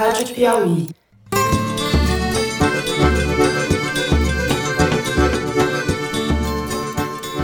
[0.00, 0.88] Rádio Piauí.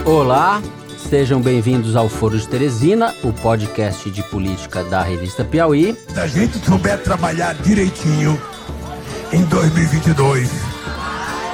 [0.03, 0.59] Olá,
[1.07, 5.95] sejam bem-vindos ao Foro de Teresina, o podcast de política da revista Piauí.
[6.11, 8.41] Se a gente souber trabalhar direitinho
[9.31, 10.49] em 2022,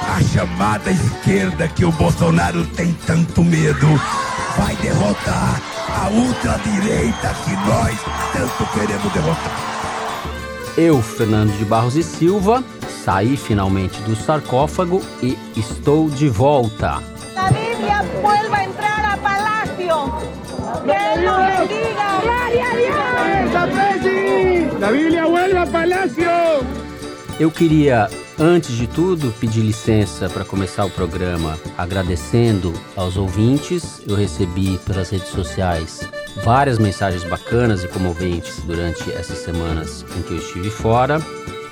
[0.08, 3.88] a chamada esquerda que o Bolsonaro tem tanto medo
[4.56, 5.60] vai derrotar
[6.02, 7.94] a ultradireita que nós
[8.32, 9.73] tanto queremos derrotar.
[10.76, 12.64] Eu, Fernando de Barros e Silva,
[13.04, 17.00] saí finalmente do sarcófago e estou de volta.
[17.32, 19.14] La Biblia vuelva a entrar a a
[25.62, 26.26] a Palacio.
[27.38, 34.02] Eu queria, antes de tudo, pedir licença para começar o programa agradecendo aos ouvintes.
[34.08, 36.00] Eu recebi pelas redes sociais
[36.42, 41.20] várias mensagens bacanas e comoventes durante essas semanas em que eu estive fora.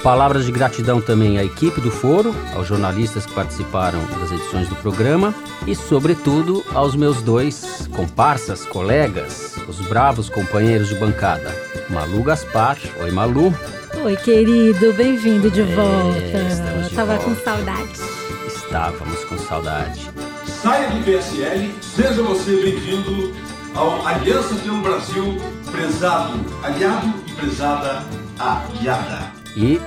[0.02, 4.74] Palavras de gratidão também à equipe do Foro, aos jornalistas que participaram das edições do
[4.76, 5.32] programa
[5.64, 11.54] e, sobretudo, aos meus dois comparsas, colegas, os bravos companheiros de bancada,
[11.88, 12.76] Malu Gaspar.
[13.00, 13.54] Oi, Malu.
[14.02, 16.18] Oi, querido, bem-vindo de volta.
[16.50, 17.24] estamos de Tava volta.
[17.30, 18.00] com saudade.
[18.48, 20.10] Estávamos com saudade.
[20.46, 23.32] Saia do PSL, seja você bem-vindo
[23.74, 25.36] ao Aliança pelo Brasil,
[25.70, 28.02] prezado aliado e prezada
[28.38, 29.32] aliada.
[29.56, 29.80] E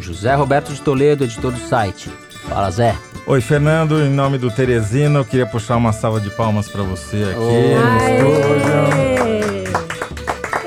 [0.00, 2.10] José Roberto de Toledo, editor do site.
[2.48, 2.94] Fala, Zé.
[3.26, 7.16] Oi, Fernando, em nome do Teresina, eu queria puxar uma salva de palmas pra você
[7.30, 7.74] aqui.
[8.10, 9.64] Aê!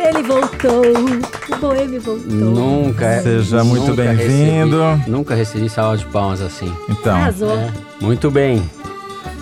[0.08, 0.81] Ele voltou.
[1.52, 2.31] O Boêmio voltou.
[2.31, 3.22] Nunca.
[3.22, 4.81] Seja muito nunca bem-vindo.
[4.84, 6.72] recebi- Nunca recebi salva de palmas assim.
[6.89, 7.58] Então, Arrasou.
[8.00, 8.64] Muito bem.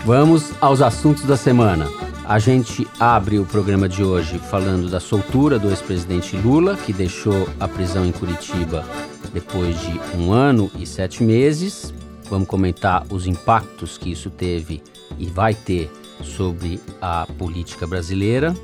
[0.06, 1.88] Vamos aos assuntos da semana.
[2.26, 7.50] A gente abre o programa de hoje falando da soltura do ex-presidente Lula, que deixou
[7.60, 8.86] a prisão em Curitiba
[9.34, 11.94] depois de um ano e sete meses.
[12.30, 14.82] Vamos comentar os impactos que isso teve
[15.18, 15.92] e vai ter
[16.24, 18.56] sobre a política brasileira.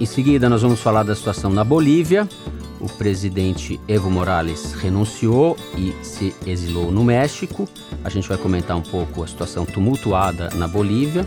[0.00, 2.26] Em seguida, nós vamos falar da situação na Bolívia.
[2.80, 7.68] O presidente Evo Morales renunciou e se exilou no México.
[8.02, 11.26] A gente vai comentar um pouco a situação tumultuada na Bolívia,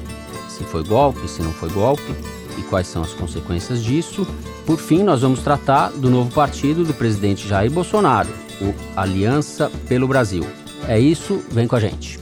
[0.56, 2.16] se foi golpe, se não foi golpe
[2.58, 4.26] e quais são as consequências disso.
[4.66, 8.30] Por fim, nós vamos tratar do novo partido do presidente Jair Bolsonaro,
[8.62, 10.46] o Aliança pelo Brasil.
[10.88, 12.20] É isso, vem com a gente.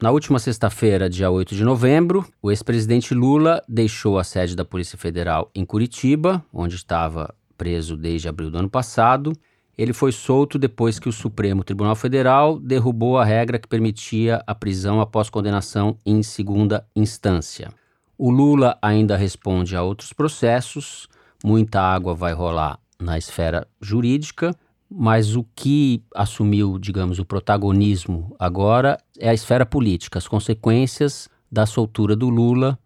[0.00, 4.98] Na última sexta-feira, dia 8 de novembro, o ex-presidente Lula deixou a sede da Polícia
[4.98, 9.32] Federal em Curitiba, onde estava preso desde abril do ano passado.
[9.76, 14.54] Ele foi solto depois que o Supremo Tribunal Federal derrubou a regra que permitia a
[14.54, 17.70] prisão após condenação em segunda instância.
[18.18, 21.08] O Lula ainda responde a outros processos,
[21.42, 24.54] muita água vai rolar na esfera jurídica,
[24.88, 31.64] mas o que assumiu, digamos, o protagonismo agora é a esfera política, as consequências da
[31.64, 32.78] soltura do Lula,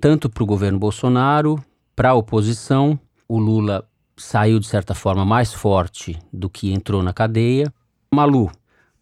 [0.00, 1.62] tanto para o governo Bolsonaro,
[1.94, 2.98] para a oposição.
[3.28, 7.72] O Lula saiu, de certa forma, mais forte do que entrou na cadeia.
[8.12, 8.50] Malu,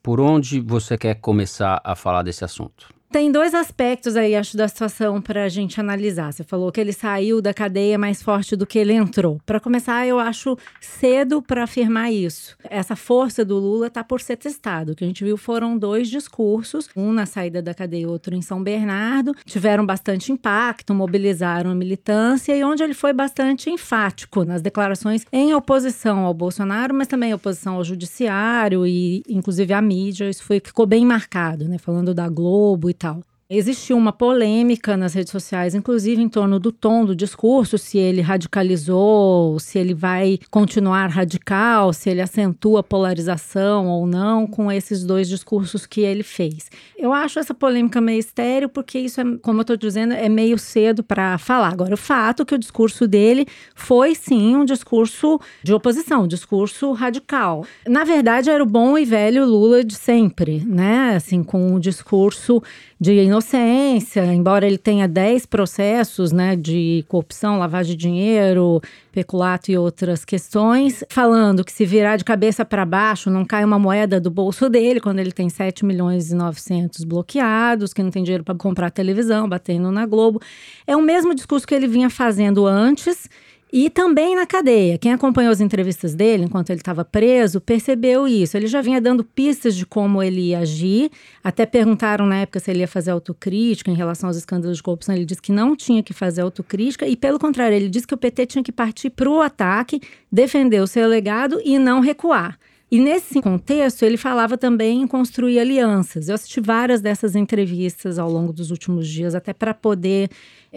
[0.03, 2.96] por onde você quer começar a falar desse assunto?
[3.17, 6.35] Tem dois aspectos aí, acho, da situação para a gente analisar.
[6.35, 9.41] Você falou que ele saiu da cadeia mais forte do que ele entrou.
[9.47, 12.55] Para começar, eu acho cedo para afirmar isso.
[12.69, 14.93] Essa força do Lula está por ser testado.
[14.93, 18.35] O que a gente viu foram dois discursos, um na saída da cadeia e outro
[18.35, 19.35] em São Bernardo.
[19.47, 25.55] Tiveram bastante impacto, mobilizaram a militância e onde ele foi bastante enfático nas declarações em
[25.55, 30.29] oposição ao Bolsonaro, mas também em oposição ao judiciário e, inclusive, à mídia.
[30.29, 31.79] Isso foi ficou bem marcado, né?
[31.79, 33.06] Falando da Globo e tal.
[33.07, 37.97] mental Existiu uma polêmica nas redes sociais, inclusive em torno do tom do discurso, se
[37.97, 44.71] ele radicalizou, se ele vai continuar radical, se ele acentua a polarização ou não com
[44.73, 46.69] esses dois discursos que ele fez.
[46.99, 50.59] Eu acho essa polêmica meio estéreo, porque isso, é, como eu estou dizendo, é meio
[50.59, 51.73] cedo para falar.
[51.73, 53.47] Agora, o fato é que o discurso dele
[53.77, 57.65] foi sim um discurso de oposição, um discurso radical.
[57.87, 61.15] Na verdade, era o bom e velho Lula de sempre, né?
[61.15, 62.61] Assim, com um discurso
[63.01, 68.81] de inocência, embora ele tenha 10 processos né, de corrupção, lavagem de dinheiro,
[69.13, 73.79] peculato e outras questões, falando que se virar de cabeça para baixo não cai uma
[73.79, 78.23] moeda do bolso dele, quando ele tem 7 milhões e 900 bloqueados, que não tem
[78.23, 80.41] dinheiro para comprar televisão, batendo na Globo.
[80.87, 83.29] É o mesmo discurso que ele vinha fazendo antes
[83.73, 84.97] E também na cadeia.
[84.97, 88.57] Quem acompanhou as entrevistas dele enquanto ele estava preso percebeu isso.
[88.57, 91.11] Ele já vinha dando pistas de como ele ia agir.
[91.43, 95.15] Até perguntaram na época se ele ia fazer autocrítica em relação aos escândalos de corrupção.
[95.15, 97.09] Ele disse que não tinha que fazer autocrítica.
[97.09, 100.81] E, pelo contrário, ele disse que o PT tinha que partir para o ataque, defender
[100.81, 102.57] o seu legado e não recuar.
[102.89, 106.29] E nesse contexto, ele falava também em construir alianças.
[106.29, 110.31] Eu assisti várias dessas entrevistas ao longo dos últimos dias, até para poder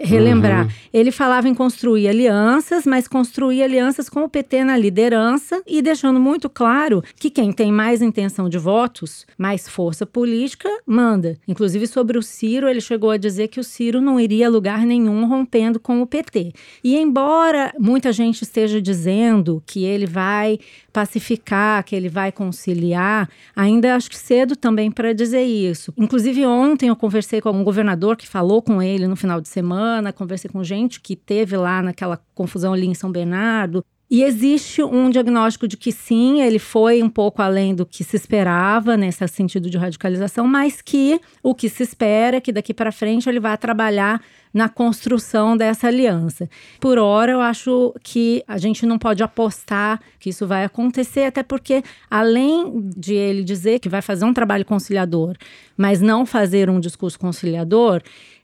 [0.04, 0.66] relembrar.
[0.66, 0.72] Uhum.
[0.94, 6.20] Ele falava em construir alianças, mas construir alianças com o PT na liderança e deixando
[6.20, 11.38] muito claro que quem tem mais intenção de votos, mais força política, manda.
[11.48, 14.86] Inclusive sobre o Ciro, ele chegou a dizer que o Ciro não iria a lugar
[14.86, 16.54] nenhum rompendo com o PT.
[16.84, 20.60] E embora muita gente esteja dizendo que ele vai
[20.92, 25.94] pacificar, que ele vai conciliar, ainda acho que cedo também para dizer isso.
[25.98, 29.89] Inclusive ontem eu conversei com um governador que falou com ele no final de semana
[29.90, 33.84] semana, conversei com gente que teve lá naquela confusão ali em São Bernardo.
[34.12, 38.16] E existe um diagnóstico de que sim, ele foi um pouco além do que se
[38.16, 42.92] esperava nesse sentido de radicalização, mas que o que se espera é que daqui para
[42.92, 44.20] frente ele vá trabalhar
[44.52, 46.50] na construção dessa aliança.
[46.80, 51.44] Por hora, eu acho que a gente não pode apostar que isso vai acontecer, até
[51.44, 55.36] porque, além de ele dizer que vai fazer um trabalho conciliador,
[55.78, 58.02] mas não fazer um discurso conciliador,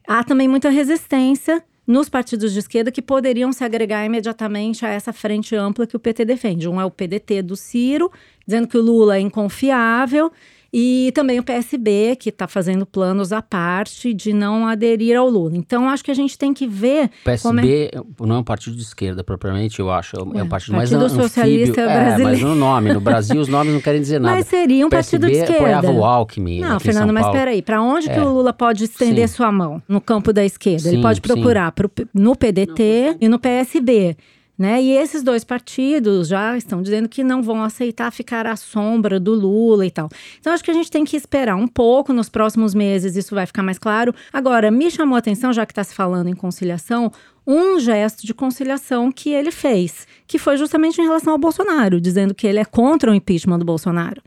[0.08, 5.14] há também muita resistência nos partidos de esquerda que poderiam se agregar imediatamente a essa
[5.14, 6.68] frente ampla que o PT defende.
[6.68, 8.12] Um é o PDT do Ciro,
[8.46, 10.32] dizendo que o Lula é inconfiável,
[10.78, 15.56] e também o PSB, que está fazendo planos à parte de não aderir ao Lula.
[15.56, 17.06] Então, acho que a gente tem que ver.
[17.06, 18.02] O PSB é...
[18.20, 20.18] não é um partido de esquerda, propriamente, eu acho.
[20.18, 21.86] É um partido, partido mais Partido Socialista anfíbio.
[21.86, 22.22] Brasileiro.
[22.22, 22.92] É, mas no nome.
[22.92, 24.36] No Brasil, os nomes não querem dizer nada.
[24.36, 25.78] Mas seria um partido de esquerda.
[25.78, 26.60] apoiava o Alckmin.
[26.60, 27.62] Não, Fernando, mas peraí.
[27.62, 28.14] Para onde é.
[28.14, 29.36] que o Lula pode estender sim.
[29.36, 29.82] sua mão?
[29.88, 30.90] No campo da esquerda.
[30.90, 34.18] Sim, Ele pode procurar pro, no PDT não, e no PSB.
[34.58, 34.82] Né?
[34.82, 39.34] E esses dois partidos já estão dizendo que não vão aceitar ficar à sombra do
[39.34, 40.10] Lula e tal.
[40.40, 43.46] Então, acho que a gente tem que esperar um pouco, nos próximos meses isso vai
[43.46, 44.16] ficar mais claro.
[44.32, 47.12] Agora, me chamou a atenção, já que está se falando em conciliação,
[47.46, 52.34] um gesto de conciliação que ele fez, que foi justamente em relação ao Bolsonaro, dizendo
[52.34, 54.22] que ele é contra o impeachment do Bolsonaro.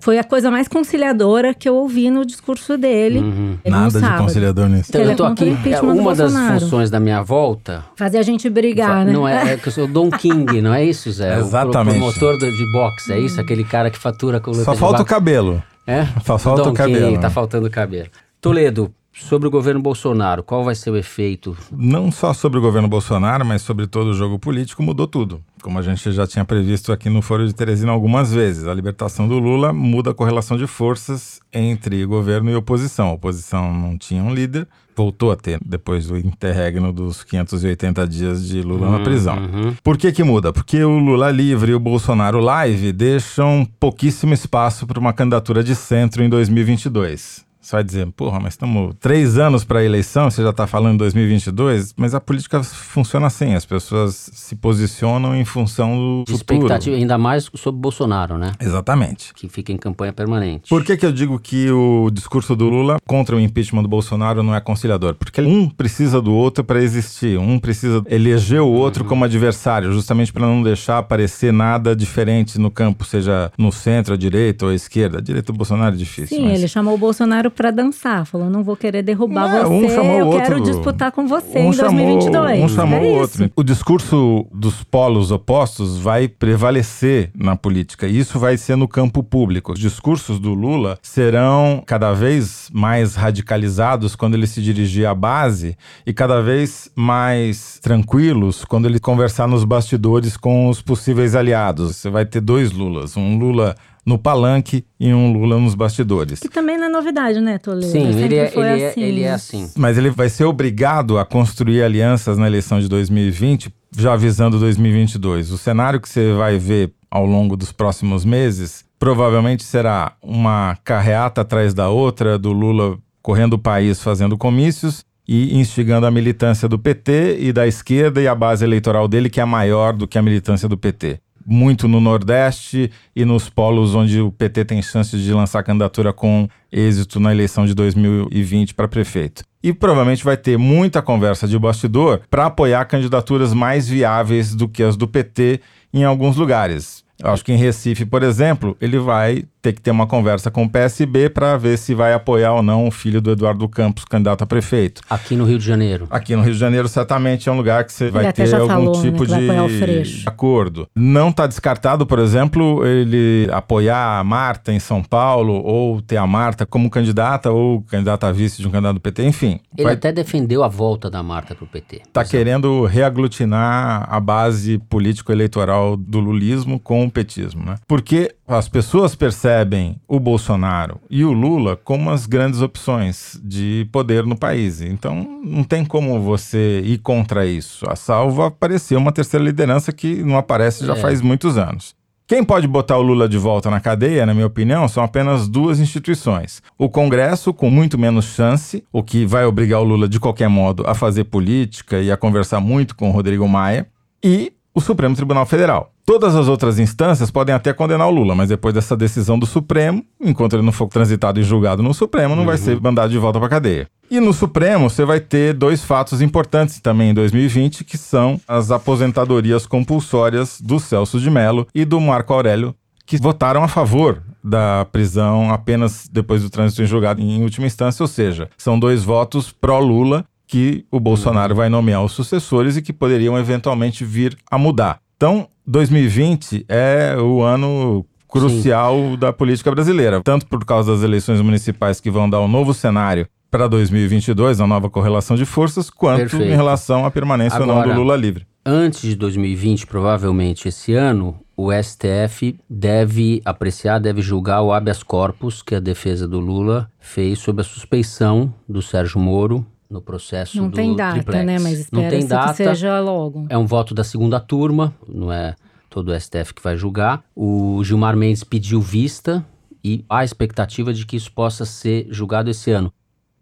[0.00, 3.18] Foi a coisa mais conciliadora que eu ouvi no discurso dele.
[3.18, 3.58] Uhum.
[3.66, 4.90] Nada de conciliador nisso.
[4.90, 5.56] Então, eu tô aqui.
[5.72, 7.84] É uma das funções da minha volta.
[7.96, 9.12] Fazer a gente brigar, né?
[9.12, 11.38] Não é, é que eu sou o Don King, não é isso, Zé?
[11.38, 11.96] Exatamente.
[11.96, 13.40] O promotor de boxe, é isso?
[13.40, 15.60] Aquele cara que fatura com Só falta o cabelo.
[15.84, 16.06] É?
[16.24, 17.08] Só falta Don o cabelo.
[17.08, 18.08] King, tá faltando cabelo.
[18.40, 21.56] Toledo, sobre o governo Bolsonaro, qual vai ser o efeito?
[21.70, 25.40] Não só sobre o governo Bolsonaro, mas sobre todo o jogo político, mudou tudo.
[25.62, 28.66] Como a gente já tinha previsto aqui no Foro de Teresina algumas vezes.
[28.66, 33.08] A libertação do Lula muda a correlação de forças entre governo e oposição.
[33.08, 38.46] A oposição não tinha um líder, voltou a ter depois do interregno dos 580 dias
[38.46, 39.36] de Lula uhum, na prisão.
[39.36, 39.74] Uhum.
[39.82, 40.52] Por que que muda?
[40.52, 45.74] Porque o Lula livre e o Bolsonaro live deixam pouquíssimo espaço para uma candidatura de
[45.74, 47.47] centro em 2022.
[47.68, 50.94] Você vai dizer, porra, mas estamos três anos para a eleição, você já está falando
[50.94, 56.96] em 2022, mas a política funciona assim, as pessoas se posicionam em função do Expectativa,
[56.96, 58.52] ainda mais sobre Bolsonaro, né?
[58.58, 59.34] Exatamente.
[59.34, 60.66] Que fica em campanha permanente.
[60.66, 64.42] Por que que eu digo que o discurso do Lula contra o impeachment do Bolsonaro
[64.42, 65.14] não é conciliador?
[65.16, 69.10] Porque um precisa do outro para existir, um precisa eleger o outro uhum.
[69.10, 74.16] como adversário, justamente para não deixar aparecer nada diferente no campo, seja no centro, à
[74.16, 75.18] direita ou à esquerda.
[75.18, 76.34] A direita do Bolsonaro é difícil.
[76.34, 76.60] Sim, mas...
[76.60, 78.24] ele chamou o Bolsonaro para dançar.
[78.24, 80.40] Falou, não vou querer derrubar é, um você, eu outro.
[80.40, 82.62] quero disputar com você um em chamou, 2022.
[82.62, 83.50] Um chamou é o outro.
[83.56, 88.06] O discurso dos polos opostos vai prevalecer na política.
[88.06, 89.72] E isso vai ser no campo público.
[89.72, 95.76] Os discursos do Lula serão cada vez mais radicalizados quando ele se dirigir à base
[96.06, 101.96] e cada vez mais tranquilos quando ele conversar nos bastidores com os possíveis aliados.
[101.96, 103.16] Você vai ter dois Lulas.
[103.16, 103.74] Um Lula
[104.04, 106.40] no palanque e um Lula nos bastidores.
[106.40, 107.90] Que também não é novidade, né, Toledo?
[107.92, 109.02] Sim, ele é, ele, assim.
[109.02, 109.70] é, ele é assim.
[109.76, 115.50] Mas ele vai ser obrigado a construir alianças na eleição de 2020, já visando 2022.
[115.50, 121.42] O cenário que você vai ver ao longo dos próximos meses provavelmente será uma carreata
[121.42, 126.78] atrás da outra do Lula correndo o país fazendo comícios e instigando a militância do
[126.78, 130.22] PT e da esquerda e a base eleitoral dele, que é maior do que a
[130.22, 135.32] militância do PT muito no Nordeste e nos polos onde o PT tem chances de
[135.32, 139.42] lançar candidatura com êxito na eleição de 2020 para prefeito.
[139.62, 144.82] E provavelmente vai ter muita conversa de bastidor para apoiar candidaturas mais viáveis do que
[144.82, 145.60] as do PT
[145.92, 147.02] em alguns lugares.
[147.18, 150.64] Eu acho que em Recife, por exemplo, ele vai ter que ter uma conversa com
[150.64, 154.42] o PSB para ver se vai apoiar ou não o filho do Eduardo Campos, candidato
[154.42, 155.02] a prefeito.
[155.08, 156.06] Aqui no Rio de Janeiro.
[156.10, 158.66] Aqui no Rio de Janeiro, certamente é um lugar que você Ele vai ter algum
[158.66, 160.88] falou, né, tipo o de acordo.
[160.94, 166.26] Não está descartado, por exemplo, ele apoiar a Marta em São Paulo, ou ter a
[166.26, 169.60] Marta como candidata, ou candidata a vice de um candidato do PT, enfim.
[169.76, 172.02] Ele vai até defendeu a volta da Marta pro PT.
[172.12, 177.74] tá querendo reaglutinar a base político-eleitoral do lulismo com o petismo, né?
[177.86, 179.57] Porque as pessoas percebem
[180.06, 184.80] o Bolsonaro e o Lula como as grandes opções de poder no país.
[184.80, 187.84] Então, não tem como você ir contra isso.
[187.88, 190.96] A salvo aparecer uma terceira liderança que não aparece já É.
[190.96, 191.96] faz muitos anos.
[192.26, 195.80] Quem pode botar o Lula de volta na cadeia, na minha opinião, são apenas duas
[195.80, 196.62] instituições.
[196.76, 200.84] O Congresso, com muito menos chance, o que vai obrigar o Lula, de qualquer modo,
[200.86, 203.86] a fazer política e a conversar muito com o Rodrigo Maia,
[204.22, 205.92] e o Supremo Tribunal Federal.
[206.06, 210.04] Todas as outras instâncias podem até condenar o Lula, mas depois dessa decisão do Supremo,
[210.20, 213.38] enquanto ele não for transitado e julgado no Supremo, não vai ser mandado de volta
[213.38, 213.88] para cadeia.
[214.10, 218.70] E no Supremo, você vai ter dois fatos importantes também em 2020, que são as
[218.70, 224.86] aposentadorias compulsórias do Celso de Mello e do Marco Aurélio, que votaram a favor da
[224.86, 229.50] prisão apenas depois do trânsito em julgado em última instância, ou seja, são dois votos
[229.50, 234.98] pró-Lula que o Bolsonaro vai nomear os sucessores e que poderiam eventualmente vir a mudar.
[235.16, 242.00] Então, 2020 é o ano crucial da política brasileira, tanto por causa das eleições municipais
[242.00, 246.44] que vão dar um novo cenário para 2022, a nova correlação de forças, quanto Perfeito.
[246.46, 248.46] em relação à permanência ou não Agora- do Lula livre.
[248.64, 255.62] Antes de 2020, provavelmente esse ano, o STF deve apreciar, deve julgar o habeas corpus
[255.62, 260.68] que a defesa do Lula fez sobre a suspeição do Sérgio Moro no processo Não
[260.68, 261.46] do tem data, triplex.
[261.46, 261.58] né?
[261.58, 262.54] Mas Não tem que data.
[262.54, 263.46] seja logo.
[263.48, 265.54] É um voto da segunda turma, não é
[265.88, 267.22] todo o STF que vai julgar.
[267.34, 269.44] O Gilmar Mendes pediu vista
[269.82, 272.92] e há expectativa de que isso possa ser julgado esse ano.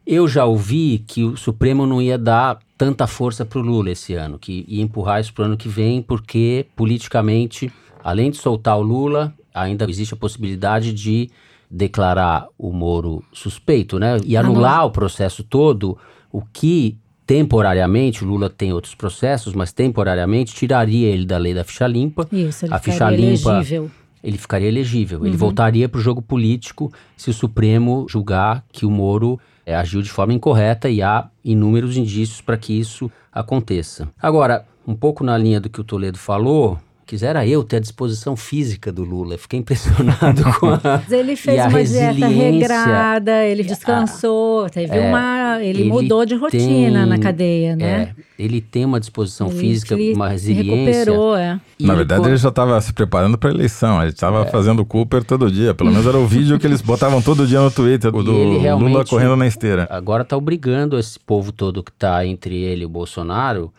[0.07, 4.15] Eu já ouvi que o Supremo não ia dar tanta força para o Lula esse
[4.15, 7.73] ano, que ia empurrar isso para o ano que vem, porque politicamente,
[8.05, 11.29] além de soltar o Lula, ainda existe a possibilidade de
[11.69, 14.19] declarar o Moro suspeito, né?
[14.25, 15.99] E anular o processo todo,
[16.33, 21.65] o que temporariamente, o Lula tem outros processos, mas temporariamente tiraria ele da lei da
[21.65, 22.27] ficha limpa.
[22.31, 23.91] Isso, ele a ficha ficaria limpa elegível.
[24.23, 25.21] ele ficaria elegível.
[25.21, 25.27] Uhum.
[25.27, 30.01] Ele voltaria para o jogo político se o Supremo julgar que o Moro eh, agiu
[30.01, 34.09] de forma incorreta e há inúmeros indícios para que isso aconteça.
[34.23, 38.37] Agora, um pouco na linha do que o Toledo falou, quisera eu ter a disposição
[38.37, 39.39] física do Lula.
[39.39, 40.81] Fiquei impressionado com a.
[40.83, 45.36] Mas ele fez a uma dieta regrada, ele descansou, teve é, uma.
[45.63, 48.13] Ele, ele mudou de rotina tem- na cadeia, né?
[48.39, 50.99] É, ele tem uma disposição Ele física, uma resiliência.
[51.01, 51.61] recuperou, é.
[51.79, 54.01] E Na verdade, co- ele já estava se preparando para a eleição.
[54.01, 54.47] Ele estava É.
[54.47, 55.75] fazendo Cooper todo dia.
[55.75, 59.05] Pelo menos era o vídeo que eles botavam todo dia no Twitter, o do Lula
[59.05, 59.87] correndo na esteira.
[59.91, 63.73] agora está obrigando esse povo todo que está entre ele e o Bolsonaro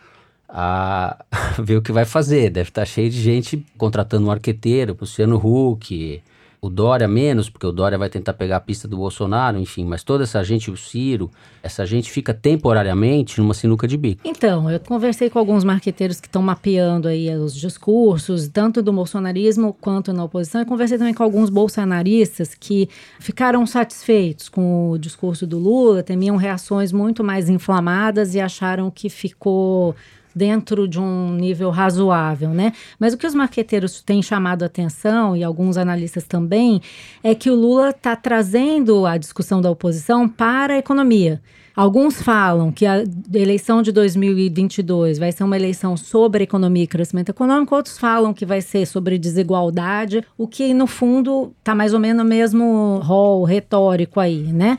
[0.48, 1.16] a
[1.62, 2.50] ver o que vai fazer.
[2.50, 6.22] Deve estar cheio de gente contratando um arqueteiro, o Luciano Huck,
[6.60, 9.84] o Dória menos, porque o Dória vai tentar pegar a pista do Bolsonaro, enfim.
[9.84, 11.30] Mas toda essa gente, o Ciro,
[11.62, 14.22] essa gente fica temporariamente numa sinuca de bico.
[14.24, 19.76] Então, eu conversei com alguns marqueteiros que estão mapeando aí os discursos, tanto do bolsonarismo
[19.80, 22.88] quanto na oposição, e conversei também com alguns bolsonaristas que
[23.20, 29.08] ficaram satisfeitos com o discurso do Lula, temiam reações muito mais inflamadas e acharam que
[29.08, 29.94] ficou
[30.38, 32.72] dentro de um nível razoável, né?
[32.98, 36.80] Mas o que os marqueteiros têm chamado a atenção e alguns analistas também
[37.22, 41.42] é que o Lula está trazendo a discussão da oposição para a economia.
[41.78, 47.28] Alguns falam que a eleição de 2022 vai ser uma eleição sobre economia e crescimento
[47.28, 52.00] econômico, outros falam que vai ser sobre desigualdade, o que no fundo está mais ou
[52.00, 54.76] menos no mesmo rol retórico aí, né?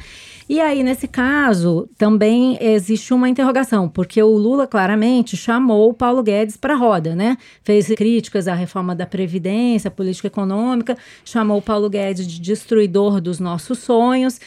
[0.49, 6.23] E aí, nesse caso, também existe uma interrogação, porque o Lula claramente chamou o Paulo
[6.23, 7.37] Guedes para a roda, né?
[7.63, 13.39] Fez críticas à reforma da Previdência, política econômica, chamou o Paulo Guedes de destruidor dos
[13.39, 14.41] nossos sonhos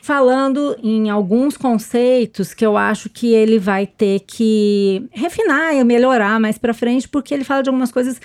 [0.00, 6.38] falando em alguns conceitos que eu acho que ele vai ter que refinar e melhorar
[6.38, 8.18] mais para frente, porque ele fala de algumas coisas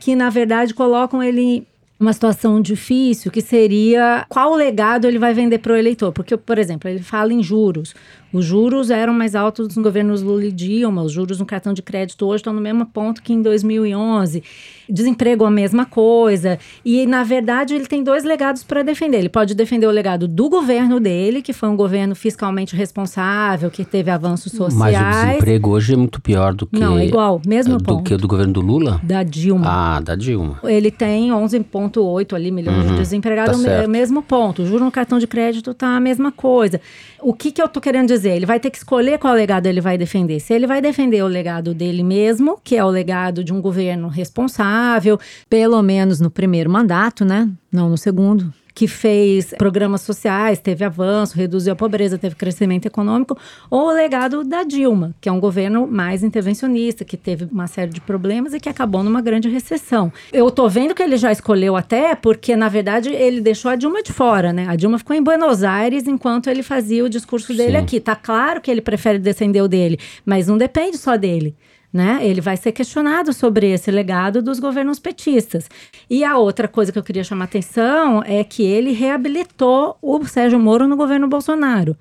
[0.00, 1.66] que na verdade colocam ele
[2.00, 6.10] uma situação difícil, que seria qual legado ele vai vender para o eleitor.
[6.12, 7.94] Porque, por exemplo, ele fala em juros.
[8.32, 11.82] Os juros eram mais altos nos governos Lula e Dilma, os juros no cartão de
[11.82, 14.42] crédito hoje estão no mesmo ponto que em 2011.
[14.88, 16.58] Desemprego a mesma coisa.
[16.84, 19.18] E, na verdade, ele tem dois legados para defender.
[19.18, 23.84] Ele pode defender o legado do governo dele, que foi um governo fiscalmente responsável, que
[23.84, 24.74] teve avanços sociais.
[24.74, 26.78] Mas o desemprego hoje é muito pior do que.
[26.78, 28.02] Não, é igual, mesmo do ponto.
[28.04, 29.00] que o do governo do Lula?
[29.02, 29.64] Da Dilma.
[29.66, 30.58] Ah, da Dilma.
[30.64, 33.86] Ele tem 11,8 ali milhões Uhum, de desempregados, tá é certo.
[33.86, 34.62] o mesmo ponto.
[34.62, 36.80] O juro no cartão de crédito tá a mesma coisa.
[37.22, 38.19] O que, que eu tô querendo dizer?
[38.28, 40.40] Ele vai ter que escolher qual legado ele vai defender.
[40.40, 44.08] Se ele vai defender o legado dele mesmo, que é o legado de um governo
[44.08, 47.48] responsável, pelo menos no primeiro mandato, né?
[47.72, 48.52] Não no segundo.
[48.74, 53.36] Que fez programas sociais, teve avanço, reduziu a pobreza, teve crescimento econômico,
[53.70, 57.90] ou o legado da Dilma, que é um governo mais intervencionista, que teve uma série
[57.90, 60.12] de problemas e que acabou numa grande recessão.
[60.32, 64.02] Eu tô vendo que ele já escolheu até, porque na verdade ele deixou a Dilma
[64.02, 64.66] de fora, né?
[64.68, 67.84] A Dilma ficou em Buenos Aires enquanto ele fazia o discurso dele Sim.
[67.84, 68.00] aqui.
[68.00, 71.54] Tá claro que ele prefere defender o dele, mas não depende só dele.
[71.92, 72.20] Né?
[72.22, 75.68] Ele vai ser questionado sobre esse legado dos governos petistas.
[76.08, 80.60] E a outra coisa que eu queria chamar atenção é que ele reabilitou o Sérgio
[80.60, 81.96] Moro no governo Bolsonaro.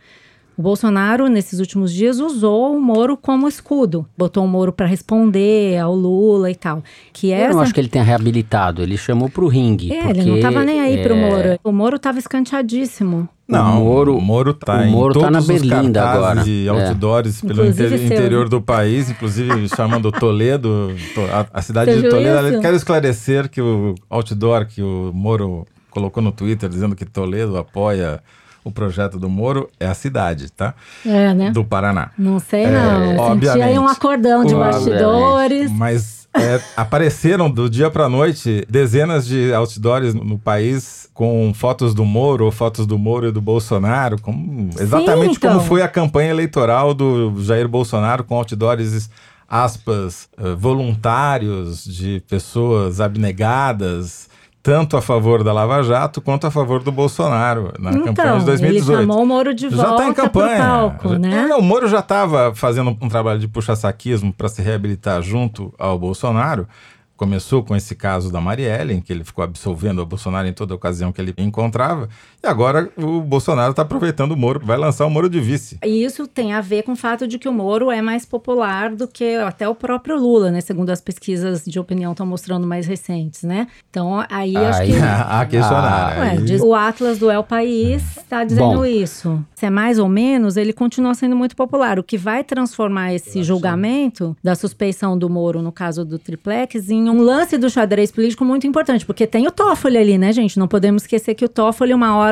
[0.59, 4.05] O Bolsonaro, nesses últimos dias, usou o Moro como escudo.
[4.17, 6.83] Botou o Moro para responder ao Lula e tal.
[7.13, 9.93] Que Eu não acho que ele tenha reabilitado, ele chamou pro ringue.
[9.93, 11.59] É, porque, ele não tava nem aí é, Moro.
[11.63, 13.29] O Moro tava escanteadíssimo.
[13.49, 16.23] Não, O Moro- o Moro tá o em Moro todos tá na os Berlinda cartazes
[16.23, 16.43] agora.
[16.47, 16.69] e É.
[16.69, 18.17] outdoors pelo Inclusive inte- seu.
[18.17, 22.49] interior do país, inclusive chamando Toledo, to- a, a cidade Você de Toledo.
[22.49, 22.61] isso?
[22.61, 28.21] Quero esclarecer que o outdoor que o Moro colocou no Twitter dizendo que Toledo apoia
[28.63, 30.75] o projeto do Moro é a cidade, tá?
[31.05, 31.49] É, né?
[31.49, 32.11] Do Paraná.
[32.17, 33.17] Não sei, É, não.
[33.17, 33.63] Obviamente.
[33.63, 34.73] aí um acordão de Obviamente.
[34.89, 35.71] bastidores.
[35.71, 42.05] Mas é, apareceram do dia pra noite dezenas de outdoors no, país com fotos do
[42.05, 45.53] Moro ou fotos do Moro e do Bolsonaro, como- exatamente então.
[45.53, 49.09] como foi a campanha eleitoral do Jair Bolsonaro com outdoors
[49.47, 54.28] aspas eh, voluntários de pessoas abnegadas
[54.61, 58.45] tanto a favor da Lava Jato quanto a favor do Bolsonaro na campanha de Então,
[58.45, 58.91] 2018.
[59.01, 60.57] ele chamou o Moro de Já volta tá em campanha.
[60.57, 61.47] palco, Já- né?
[61.47, 65.97] Não, o Moro já estava fazendo um trabalho de puxa-saquismo para se reabilitar junto ao
[65.97, 66.67] Bolsonaro.
[67.15, 70.73] Começou com esse caso da Marielle, em que ele ficou absolvendo o Bolsonaro em toda
[70.73, 72.07] ocasião que ele encontrava.
[72.41, 75.77] E agora o Bolsonaro está aproveitando o Moro, vai lançar o Moro de vice.
[75.83, 78.95] E isso tem a ver com o fato de que o Moro é mais popular
[78.95, 80.61] do que até o próprio Lula, né?
[80.61, 83.67] Segundo as pesquisas de opinião estão mostrando mais recentes, né?
[83.89, 84.93] Então, aí acho que...
[85.01, 86.17] a questionar.
[86.19, 88.85] Ué, Aí- diz- o Atlas do El País está dizendo Bom.
[88.85, 89.43] isso.
[89.55, 91.99] Se é mais ou menos, ele continua sendo muito popular.
[91.99, 97.09] O que vai transformar esse julgamento da suspeição do Moro, no caso do triplex, em
[97.09, 99.05] um lance do xadrez político muito importante.
[99.05, 100.57] Porque tem o Toffoli ali, né, gente?
[100.57, 102.28] Não podemos esquecer que o Toffoli, uma hora,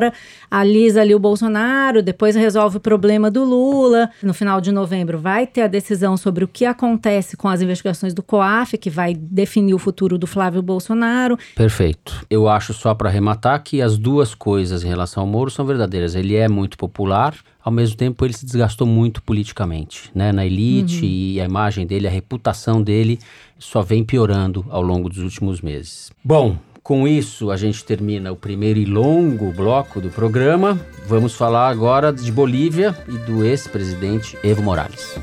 [0.50, 4.10] alisa ali o Bolsonaro, depois resolve o problema do Lula.
[4.22, 8.14] No final de novembro vai ter a decisão sobre o que acontece com as investigações
[8.14, 11.38] do COAF, que vai definir o futuro do Flávio Bolsonaro.
[11.56, 12.26] Perfeito.
[12.30, 16.16] Eu acho só para arrematar que as duas coisas em relação ao Moro são verdadeiras.
[16.16, 20.32] Ele é muito popular, ao mesmo tempo ele se desgastou muito politicamente, né?
[20.32, 23.20] Na elite e a imagem dele, a reputação dele
[23.60, 26.12] só vem piorando ao longo dos últimos meses.
[26.24, 26.58] Bom,
[26.88, 30.80] com isso a gente termina o primeiro e longo bloco do programa.
[31.06, 35.20] Vamos falar agora de Bolívia e do ex-presidente Evo Morales.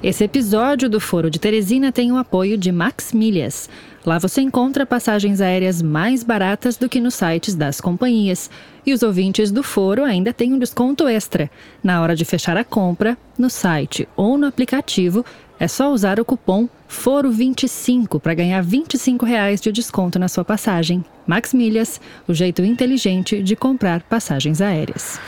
[0.00, 3.68] Esse episódio do Foro de Teresina tem o apoio de Max Milhas.
[4.04, 8.50] Lá você encontra passagens aéreas mais baratas do que nos sites das companhias.
[8.84, 11.48] E os ouvintes do Foro ainda têm um desconto extra.
[11.84, 15.24] Na hora de fechar a compra, no site ou no aplicativo,
[15.58, 21.04] é só usar o cupom FORO25 para ganhar 25 reais de desconto na sua passagem.
[21.24, 25.20] Max Milhas, o jeito inteligente de comprar passagens aéreas.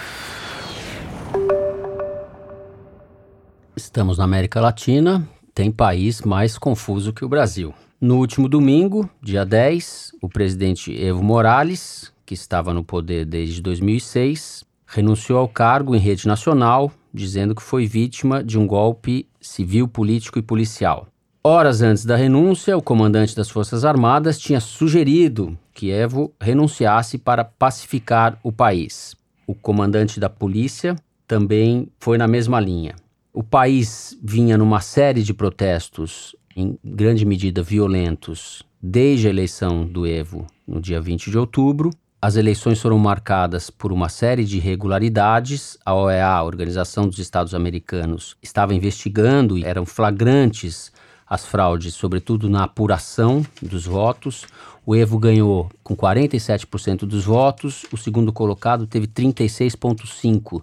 [3.76, 7.72] Estamos na América Latina, tem país mais confuso que o Brasil.
[8.04, 14.62] No último domingo, dia 10, o presidente Evo Morales, que estava no poder desde 2006,
[14.86, 20.38] renunciou ao cargo em rede nacional, dizendo que foi vítima de um golpe civil, político
[20.38, 21.06] e policial.
[21.42, 27.42] Horas antes da renúncia, o comandante das Forças Armadas tinha sugerido que Evo renunciasse para
[27.42, 29.16] pacificar o país.
[29.46, 30.94] O comandante da polícia
[31.26, 32.96] também foi na mesma linha.
[33.32, 40.06] O país vinha numa série de protestos, em grande medida violentos, desde a eleição do
[40.06, 41.90] Evo no dia 20 de outubro.
[42.20, 45.76] As eleições foram marcadas por uma série de irregularidades.
[45.84, 50.90] A OEA, a Organização dos Estados Americanos, estava investigando e eram flagrantes
[51.26, 54.46] as fraudes, sobretudo na apuração dos votos.
[54.86, 60.62] O Evo ganhou com 47% dos votos, o segundo colocado teve 36,5%,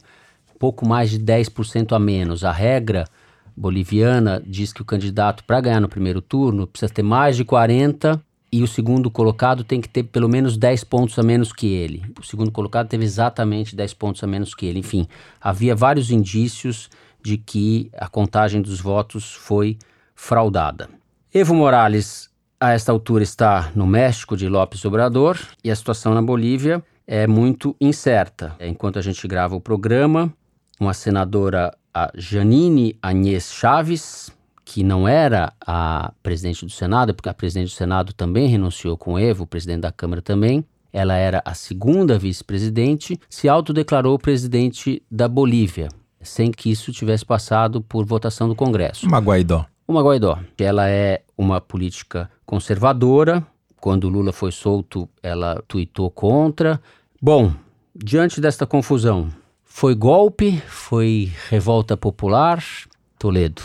[0.60, 2.44] pouco mais de 10% a menos.
[2.44, 3.06] A regra
[3.56, 8.22] boliviana diz que o candidato, para ganhar no primeiro turno, precisa ter mais de 40
[8.52, 12.04] e o segundo colocado tem que ter pelo menos 10 pontos a menos que ele.
[12.20, 14.80] O segundo colocado teve exatamente 10 pontos a menos que ele.
[14.80, 15.08] Enfim,
[15.40, 16.90] havia vários indícios
[17.24, 19.78] de que a contagem dos votos foi
[20.16, 20.90] fraudada.
[21.34, 26.22] Evo Morales, a esta altura, está no México de López Obrador e a situação na
[26.22, 28.56] Bolívia é muito incerta.
[28.60, 30.34] Enquanto a gente grava o programa,
[30.80, 34.32] uma senadora, a Janine Agnès Chaves,
[34.64, 39.20] que não era a presidente do Senado, porque a presidente do Senado também renunciou com
[39.20, 40.64] Evo, o presidente da Câmara também.
[40.94, 45.90] Ela era a segunda vice-presidente, se autodeclarou presidente da Bolívia,
[46.22, 49.06] sem que isso tivesse passado por votação do Congresso.
[49.08, 49.66] Uma Guaidó.
[49.88, 50.40] Uma Guaidó.
[50.58, 53.46] Ela é uma política conservadora.
[53.78, 56.80] Quando Lula foi solto, ela tuitou contra.
[57.22, 57.52] Bom,
[57.96, 59.30] diante desta confusão,
[59.74, 60.62] foi golpe?
[60.68, 62.64] Foi revolta popular?
[63.18, 63.64] Toledo.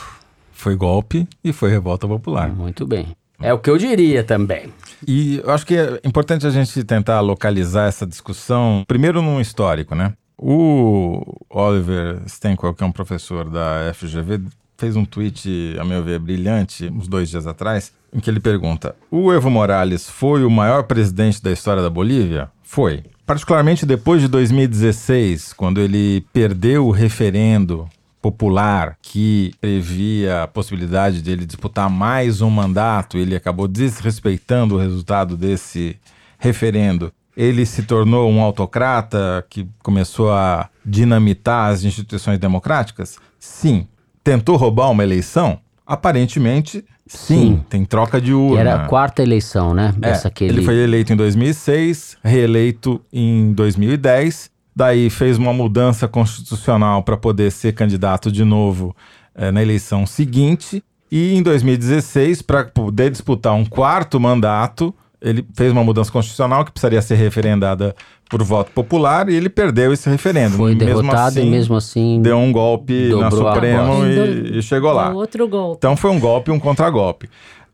[0.51, 2.49] Foi golpe e foi revolta popular.
[2.49, 3.15] Muito bem.
[3.39, 4.73] É o que eu diria também.
[5.07, 9.95] E eu acho que é importante a gente tentar localizar essa discussão, primeiro num histórico,
[9.95, 10.15] né?
[10.39, 14.43] O Oliver Stenkel, que é um professor da FGV,
[14.79, 18.97] fez um tweet, a meu ver, brilhante, uns dois dias atrás, em que ele pergunta:
[19.11, 22.51] O Evo Morales foi o maior presidente da história da Bolívia?
[22.63, 23.05] Foi.
[23.27, 27.89] Particularmente depois de 2016, quando ele perdeu o referendo
[28.23, 34.79] popular que previa a possibilidade de ele disputar mais um mandato, ele acabou desrespeitando o
[34.79, 35.99] resultado desse
[36.39, 37.13] referendo.
[37.37, 43.19] Ele se tornou um autocrata que começou a dinamitar as instituições democráticas?
[43.41, 43.89] Sim.
[44.23, 45.59] Tentou roubar uma eleição?
[45.85, 47.57] Aparentemente, sim.
[47.57, 47.65] sim.
[47.69, 48.61] Tem troca de urna.
[48.61, 49.95] era a quarta eleição, né?
[50.03, 50.59] É, Essa que ele...
[50.59, 57.51] ele foi eleito em 2006, reeleito em 2010 Daí fez uma mudança constitucional para poder
[57.51, 58.95] ser candidato de novo
[59.35, 60.85] é, na eleição seguinte.
[61.11, 66.73] E em 2016, para poder disputar um quarto mandato, ele fez uma mudança constitucional que
[66.73, 67.97] precisaria ser referendada
[68.29, 70.57] por voto popular e ele perdeu esse referendo.
[70.57, 74.93] Foi mesmo derrotado assim, e mesmo assim deu um golpe na Supremo e, e, chegou
[74.93, 75.13] lá.
[75.13, 75.79] Outro golpe.
[75.79, 77.29] Então foi um golpe, um contragolpe.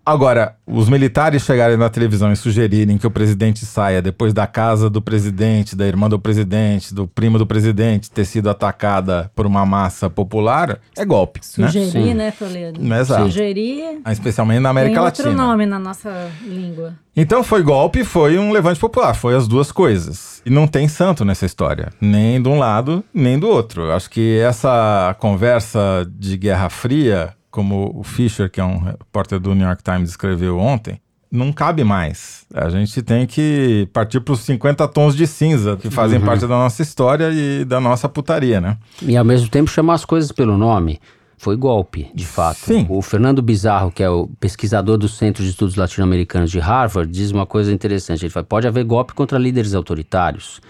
[0.05, 4.91] Agora, os militares chegarem na televisão e sugerirem que o presidente saia depois da casa
[4.91, 9.65] do presidente, da irmã do presidente, do primo do presidente ter sido atacada por uma
[9.65, 11.41] massa popular, é golpe.
[11.57, 11.69] Né?
[11.69, 12.95] Sugerir, né, né Toledo?
[12.95, 13.23] Exato.
[13.25, 14.01] Sugerir.
[14.11, 15.29] Especialmente na América tem Latina.
[15.29, 16.95] outro nome na nossa língua.
[17.15, 20.43] Então foi golpe e foi um levante popular, foi as duas coisas.
[20.45, 23.93] E não tem santo nessa história, nem de um lado, nem do outro.
[23.93, 29.55] Acho que essa conversa de Guerra Fria como o Fischer, que é um repórter do
[29.55, 30.99] New York Times, escreveu ontem,
[31.31, 32.45] não cabe mais.
[32.53, 36.25] A gente tem que partir para os 50 tons de cinza que fazem uhum.
[36.25, 38.77] parte da nossa história e da nossa putaria, né?
[39.01, 40.99] E ao mesmo tempo chamar as coisas pelo nome.
[41.39, 42.59] Foi golpe, de fato.
[42.59, 42.87] Sim.
[42.89, 47.33] O Fernando Bizarro, que é o pesquisador do Centro de Estudos Latino-Americanos de Harvard, diz
[47.33, 48.25] uma coisa interessante.
[48.25, 50.61] Ele fala: pode haver golpe contra líderes autoritários.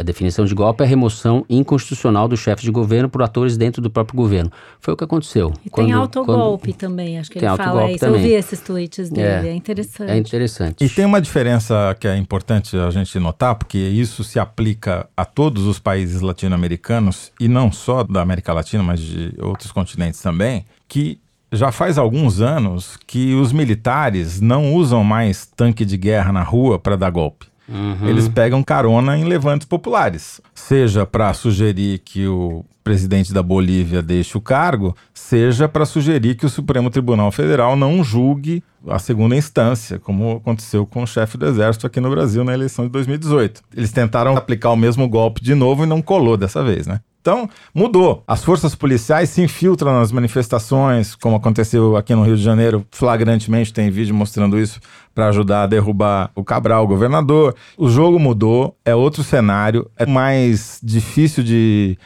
[0.00, 3.82] A definição de golpe é a remoção inconstitucional do chefe de governo por atores dentro
[3.82, 4.48] do próprio governo.
[4.78, 5.52] Foi o que aconteceu.
[5.66, 6.78] E quando, tem autogolpe quando...
[6.78, 7.98] também, acho que ele fala isso.
[7.98, 8.20] Também.
[8.20, 10.10] Eu vi esses tweets dele, é, é, interessante.
[10.12, 10.84] É interessante.
[10.84, 15.24] E tem uma diferença que é importante a gente notar, porque isso se aplica a
[15.24, 20.64] todos os países latino-americanos, e não só da América Latina, mas de outros continentes também,
[20.86, 21.18] que
[21.50, 26.78] já faz alguns anos que os militares não usam mais tanque de guerra na rua
[26.78, 27.46] para dar golpe.
[27.68, 28.08] Uhum.
[28.08, 34.38] Eles pegam carona em levantes populares, seja para sugerir que o presidente da Bolívia deixe
[34.38, 39.98] o cargo, seja para sugerir que o Supremo Tribunal Federal não julgue a segunda instância,
[39.98, 43.60] como aconteceu com o chefe do Exército aqui no Brasil na eleição de 2018.
[43.76, 47.00] Eles tentaram aplicar o mesmo golpe de novo e não colou dessa vez, né?
[47.20, 48.22] Então, mudou.
[48.26, 53.72] As forças policiais se infiltram nas manifestações, como aconteceu aqui no Rio de Janeiro, flagrantemente,
[53.72, 54.80] tem vídeo mostrando isso,
[55.14, 57.54] para ajudar a derrubar o Cabral, o governador.
[57.76, 61.98] O jogo mudou, é outro cenário, é mais difícil de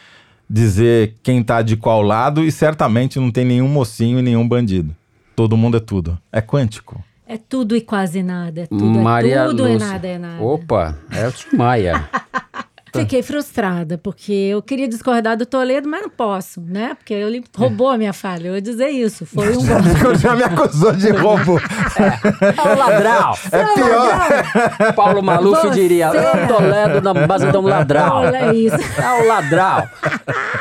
[0.49, 4.95] dizer quem está de qual lado e certamente não tem nenhum mocinho e nenhum bandido.
[5.35, 6.19] Todo mundo é tudo.
[6.31, 7.03] É quântico.
[7.27, 8.61] É tudo e quase nada.
[8.61, 9.77] É tudo, Maria é tudo Lúcia.
[9.77, 10.43] e nada é nada.
[10.43, 12.07] Opa, é o Maia.
[12.95, 16.95] Fiquei frustrada, porque eu queria discordar do Toledo, mas não posso, né?
[16.95, 18.49] Porque ele roubou a minha falha.
[18.49, 19.25] Eu ia dizer isso.
[19.25, 19.61] Foi um.
[20.19, 21.59] Já me acusou de roubo.
[21.59, 23.35] É o ladrão.
[23.51, 24.93] É pior.
[24.95, 28.17] Paulo Maluf Você- diria, é o Toledo na base de um ladrão.
[28.17, 28.77] Olha isso.
[28.77, 29.89] É o ladrão.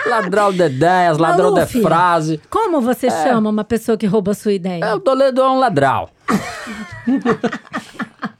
[0.06, 2.42] Ladrão de ideias, ladrão Maluf, de frase.
[2.50, 4.86] Como você chama uma pessoa que rouba a sua ideia?
[4.86, 6.08] É, o Toledo é um ladrão.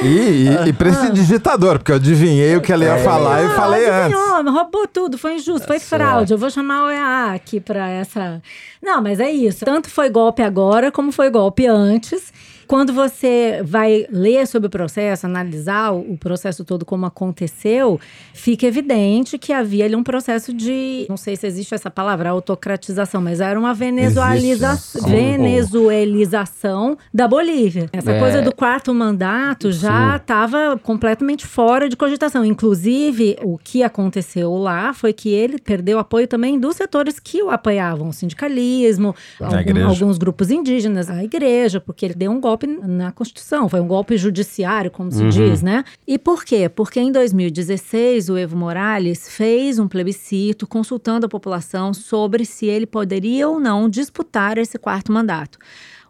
[0.00, 3.48] E, e, e pra esse digitador, porque eu adivinhei o que ela ia falar e
[3.48, 4.16] Não, falei antes.
[4.16, 6.32] adivinhou, roubou tudo, foi injusto, foi fraude.
[6.32, 8.40] Eu vou chamar o EA aqui pra essa.
[8.82, 9.64] Não, mas é isso.
[9.64, 12.32] Tanto foi golpe agora, como foi golpe antes.
[12.66, 18.00] Quando você vai ler sobre o processo, analisar o processo todo como aconteceu,
[18.32, 23.20] fica evidente que havia ali um processo de, não sei se existe essa palavra, autocratização,
[23.20, 25.10] mas era uma venezualiza Existe.
[25.10, 27.88] venezuelização da Bolívia.
[27.92, 28.18] Essa É.
[28.18, 32.44] coisa do quarto mandato já estava completamente fora de cogitação.
[32.44, 37.50] Inclusive, o que aconteceu lá foi que ele perdeu apoio também dos setores que o
[37.50, 42.51] apoiavam, o sindicalismo, algum- alguns grupos indígenas, a igreja, porque ele deu um golpe
[42.82, 45.84] na Constituição, foi um golpe judiciário, como se diz, né?
[46.06, 46.68] E por quê?
[46.68, 52.86] Porque em 2016 o Evo Morales fez um plebiscito consultando a população sobre se ele
[52.86, 55.58] poderia ou não disputar esse quarto mandato.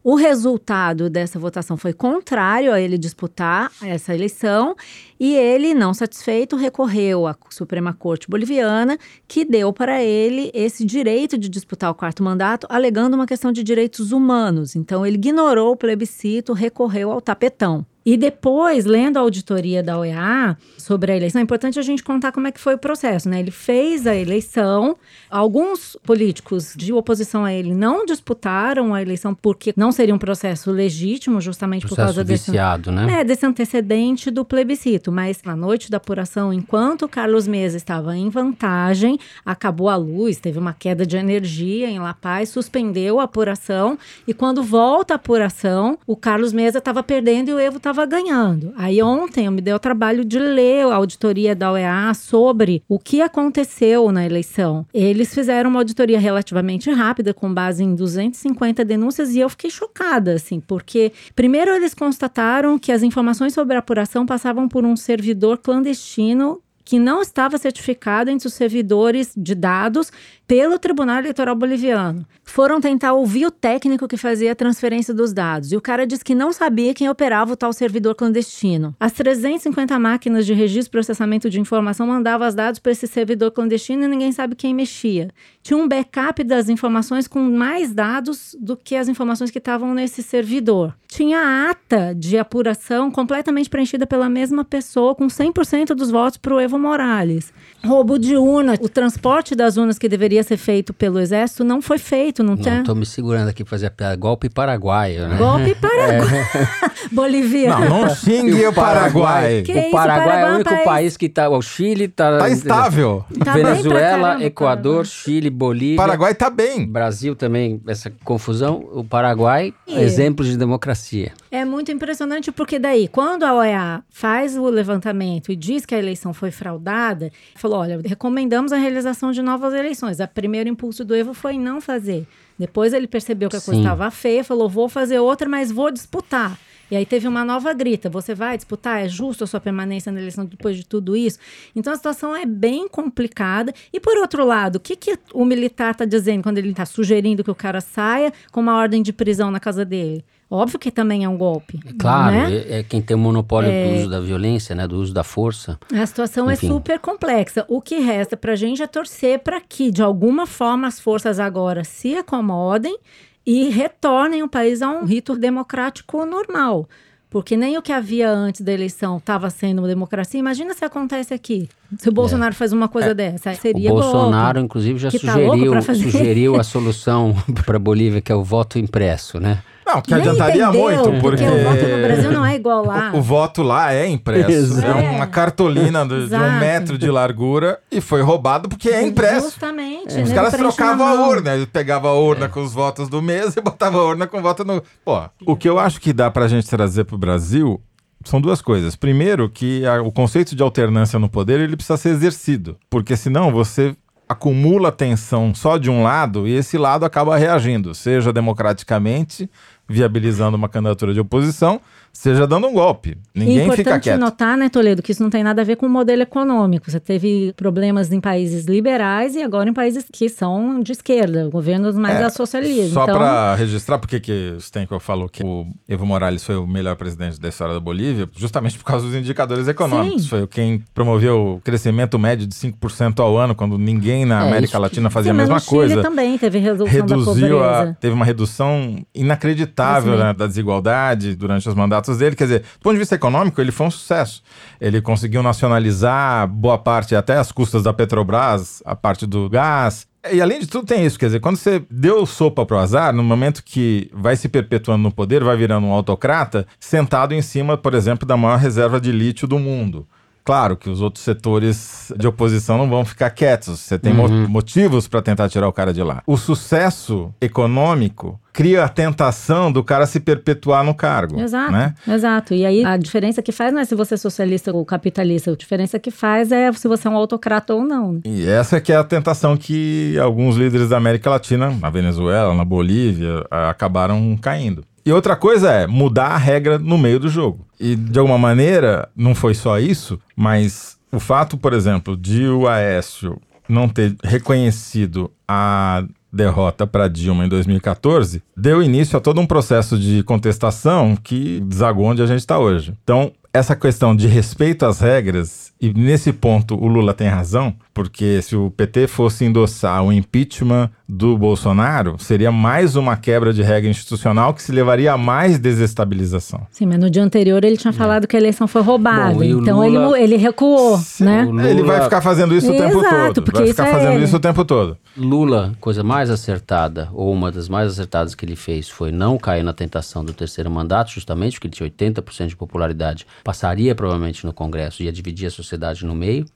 [0.04, 4.74] O resultado dessa votação foi contrário a ele disputar essa eleição
[5.18, 11.38] e ele, não satisfeito, recorreu à Suprema Corte Boliviana, que deu para ele esse direito
[11.38, 14.74] de disputar o quarto mandato, alegando uma questão de direitos humanos.
[14.74, 17.86] Então, ele ignorou o plebiscito, recorreu ao tapetão.
[18.04, 22.32] E depois, lendo a auditoria da OEA sobre a eleição, é importante a gente contar
[22.32, 23.38] como é que foi o processo, né?
[23.38, 24.96] Ele fez a eleição,
[25.30, 30.70] alguns políticos de oposição a ele não disputaram a eleição porque não seria um processo
[30.70, 33.20] legítimo, justamente por Processo causa desse viciado, né?
[33.20, 35.12] é, desse antecedente do plebiscito.
[35.12, 40.38] Mas na noite da apuração, enquanto o Carlos Mesa estava em vantagem, acabou a luz,
[40.38, 43.98] teve uma queda de energia em La Paz, suspendeu a apuração.
[44.26, 48.72] E quando volta a apuração, o Carlos Mesa estava perdendo e o Evo estava ganhando.
[48.76, 52.98] Aí ontem eu me dei o trabalho de ler a auditoria da OEA sobre o
[52.98, 54.86] que aconteceu na eleição.
[54.92, 60.34] Eles fizeram uma auditoria relativamente rápida, com base em 250 denúncias, e eu fiquei chocada,
[60.34, 65.58] assim, porque primeiro eles constataram que as informações sobre a apuração passavam por um servidor
[65.58, 66.60] clandestino
[66.92, 70.12] que não estava certificado entre os servidores de dados
[70.46, 72.26] pelo Tribunal Eleitoral Boliviano.
[72.44, 76.22] Foram tentar ouvir o técnico que fazia a transferência dos dados e o cara disse
[76.22, 78.94] que não sabia quem operava o tal servidor clandestino.
[79.00, 83.52] As 350 máquinas de registro e processamento de informação mandavam os dados para esse servidor
[83.52, 85.30] clandestino e ninguém sabe quem mexia.
[85.62, 90.22] Tinha um backup das informações com mais dados do que as informações que estavam nesse
[90.22, 90.94] servidor.
[91.08, 96.54] Tinha a ata de apuração completamente preenchida pela mesma pessoa, com 100% dos votos para
[96.54, 97.52] o Evo Morales.
[97.84, 101.98] Roubo de urna, o transporte das urnas que deveria ser feito pelo Exército não foi
[101.98, 102.74] feito, não, tem.
[102.76, 104.14] Não, tô me segurando aqui pra fazer a piada.
[104.16, 105.36] Golpe paraguaio, né?
[105.36, 106.46] Golpe Paraguai.
[107.10, 107.88] Boliviano.
[107.88, 109.62] Não, não xingue o Paraguai.
[109.62, 111.48] Que o Paraguai, Paraguai é é o um único país- país que tá.
[111.48, 112.38] O Chile tá.
[112.38, 113.24] Tá estável.
[113.44, 115.04] Tá Venezuela, caramba, Equador, Paraguai.
[115.04, 115.96] Chile, Bolívia.
[115.96, 116.86] Paraguai tá bem.
[116.86, 118.88] Brasil também, essa confusão.
[118.92, 121.32] O Paraguai, E- exemplos de democracia.
[121.50, 125.98] É muito impressionante porque daí, quando a OEA faz o levantamento e diz que a
[125.98, 130.20] eleição foi fraudada, falou, olha, recomendamos a realização de novas eleições.
[130.20, 132.26] O primeiro impulso do Evo foi não fazer.
[132.56, 136.56] Depois ele percebeu que a coisa estava feia, falou, vou fazer outra, mas vou disputar.
[136.88, 139.02] E aí teve uma nova grita, você vai disputar?
[139.02, 141.38] É justo a sua permanência na eleição depois de tudo isso?
[141.74, 143.72] Então a situação é bem complicada.
[143.90, 147.42] E por outro lado, o que, que o militar está dizendo quando ele está sugerindo
[147.42, 150.22] que o cara saia com uma ordem de prisão na casa dele?
[150.54, 151.80] Óbvio que também é um golpe.
[151.98, 152.52] Claro, né?
[152.68, 154.86] é, é quem tem o monopólio do uso da violência, né?
[154.86, 155.78] Do uso da força.
[155.90, 156.66] A situação Enfim.
[156.66, 157.64] é super complexa.
[157.70, 161.40] O que resta para a gente é torcer para que, de alguma forma, as forças
[161.40, 162.98] agora se acomodem
[163.46, 166.86] e retornem o país a um rito democrático normal.
[167.30, 170.38] Porque nem o que havia antes da eleição estava sendo uma democracia.
[170.38, 171.66] Imagina se acontece aqui.
[171.96, 173.54] Se o Bolsonaro faz uma coisa dessa.
[173.54, 173.90] Seria É.
[173.90, 174.66] o Bolsonaro, golpe.
[174.66, 176.10] inclusive, já tá sugeriu, fazer.
[176.10, 177.34] sugeriu a solução
[177.64, 179.62] para a Bolívia, que é o voto impresso, né?
[179.84, 181.44] Não, que adiantaria entendeu, muito, porque...
[181.44, 183.10] porque o voto no Brasil não é igual lá.
[183.12, 184.50] O, o voto lá é impresso.
[184.50, 184.98] Exato.
[184.98, 189.46] É uma cartolina do- de um metro de largura e foi roubado porque é impresso.
[189.50, 190.08] Justamente.
[190.08, 191.54] Os nego caras trocavam a urna.
[191.54, 194.42] Ele pegava a urna com os votos do mês e botava a urna com o
[194.42, 194.82] voto no.
[195.04, 197.80] Pô, o que eu acho que dá pra gente trazer pro Brasil
[198.24, 198.94] são duas coisas.
[198.94, 202.76] Primeiro, que a- o conceito de alternância no poder ele precisa ser exercido.
[202.88, 203.96] Porque senão você
[204.32, 209.48] acumula tensão só de um lado e esse lado acaba reagindo, seja democraticamente
[209.92, 211.80] viabilizando uma candidatura de oposição,
[212.12, 213.16] seja dando um golpe.
[213.34, 214.20] Ninguém é fica importante quieto.
[214.20, 216.90] notar, né, Toledo, que isso não tem nada a ver com o modelo econômico.
[216.90, 221.96] Você teve problemas em países liberais e agora em países que são de esquerda, governos
[221.96, 222.90] mais É, socialistas.
[222.92, 226.66] Só então, para registrar, porque que o Stenkel falou que o Evo Morales foi o
[226.66, 230.22] melhor presidente da história da Bolívia, justamente por causa dos indicadores econômicos.
[230.22, 230.28] Sim.
[230.28, 234.78] Foi quem promoveu o crescimento médio de 5% ao ano, quando ninguém na É, América
[234.78, 236.02] Latina sim, fazia a mesma Chile coisa.
[236.02, 237.96] também teve redução da Reduziu a, pobreza.
[238.00, 239.81] teve uma redução inacreditável
[240.16, 242.36] Né, da desigualdade durante os mandatos dele.
[242.36, 244.42] Quer dizer, do ponto de vista econômico, ele foi um sucesso.
[244.80, 250.06] Ele conseguiu nacionalizar boa parte, até as custas da Petrobras, a parte do gás.
[250.30, 251.18] E além de tudo, tem isso.
[251.18, 255.12] Quer dizer, quando você deu sopa pro azar, no momento que vai se perpetuando no
[255.12, 259.48] poder, vai virando um autocrata, sentado em cima, por exemplo, da maior reserva de lítio
[259.48, 260.06] do mundo.
[260.44, 263.78] Claro que os outros setores de oposição não vão ficar quietos.
[263.78, 266.22] Você tem mo- motivos para tentar tirar o cara de lá.
[266.26, 271.40] O sucesso econômico cria a tentação do cara se perpetuar no cargo.
[271.40, 271.94] Exato, Né?
[272.06, 272.54] exato.
[272.54, 275.56] E aí a diferença que faz não é se você é socialista ou capitalista, a
[275.56, 278.14] diferença que faz é se você é um autocrata ou não.
[278.14, 278.20] né?
[278.24, 282.54] E essa é que é a tentação que alguns líderes da América Latina, na Venezuela,
[282.54, 284.84] na Bolívia, acabaram caindo.
[285.04, 287.66] E outra coisa é mudar a regra no meio do jogo.
[287.78, 292.68] E de alguma maneira, não foi só isso, mas o fato, por exemplo, de o
[292.68, 299.46] Aécio não ter reconhecido a derrota para Dilma em 2014 deu início a todo um
[299.46, 302.94] processo de contestação que desagou onde a gente está hoje.
[303.02, 308.40] Então, essa questão de respeito às regras, e nesse ponto o Lula tem razão, porque
[308.40, 313.90] se o PT fosse endossar o impeachment do Bolsonaro, seria mais uma quebra de regra
[313.90, 316.66] institucional que se levaria a mais desestabilização.
[316.70, 319.34] Sim, mas no dia anterior ele tinha falado que a eleição foi roubada.
[319.34, 321.44] Bom, e então ele, Lula- mu- ele recuou, né?
[321.44, 323.42] o Lula- Ele vai ficar fazendo isso o tempo Exato, todo.
[323.44, 324.24] porque Vai isso ficar é fazendo ele.
[324.24, 324.96] isso o tempo todo.
[325.16, 329.62] Lula, coisa mais acertada, ou uma das mais acertadas que ele fez, foi não cair
[329.62, 334.52] na tentação do terceiro mandato, justamente porque ele tinha 80% de popularidade, passaria provavelmente no
[334.52, 336.46] Congresso, ia dividir a sociedade no meio.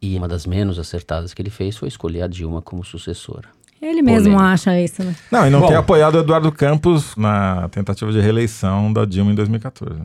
[0.00, 3.48] E uma das menos acertadas que ele fez foi escolher a Dilma como sucessora.
[3.80, 4.42] Ele mesmo Polêmico.
[4.42, 5.14] acha isso, né?
[5.30, 5.68] Não, e não Bom.
[5.68, 10.00] ter apoiado o Eduardo Campos na tentativa de reeleição da Dilma em 2014.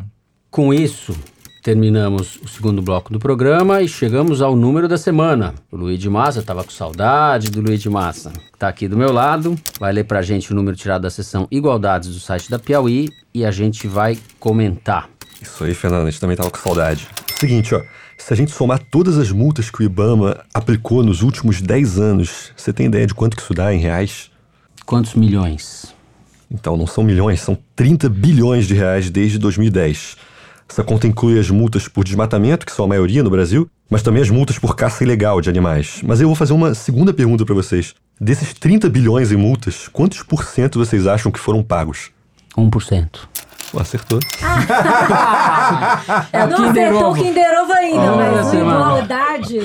[0.50, 1.16] Com isso,
[1.64, 5.54] terminamos o segundo bloco do programa e chegamos ao número da semana.
[5.72, 8.34] O Luiz de Massa, eu tava com saudade do Luiz de Massa.
[8.58, 12.10] Tá aqui do meu lado, vai ler pra gente o número tirado da seção Igualdades
[12.14, 15.10] do site da Piauí e a gente vai comentar.
[15.42, 17.08] Isso aí, Fernando, a gente também tava com saudade.
[17.36, 17.82] Seguinte, ó.
[18.18, 22.52] Se a gente somar todas as multas que o Ibama aplicou nos últimos 10 anos,
[22.56, 24.30] você tem ideia de quanto que isso dá em reais?
[24.86, 25.96] Quantos milhões?
[26.52, 30.18] Então, não são milhões, são 30 bilhões de reais desde 2010.
[30.70, 34.22] Essa conta inclui as multas por desmatamento, que são a maioria no Brasil, mas também
[34.22, 36.02] as multas por caça ilegal de animais.
[36.04, 37.94] Mas eu vou fazer uma segunda pergunta pra vocês.
[38.20, 42.12] Desses 30 bilhões em multas, quantos por cento vocês acham que foram pagos?
[42.56, 43.28] 1%.
[43.78, 44.20] Acertou.
[46.34, 49.60] É não acertou o Kinder Ovo ainda, Olha, mas igualdade.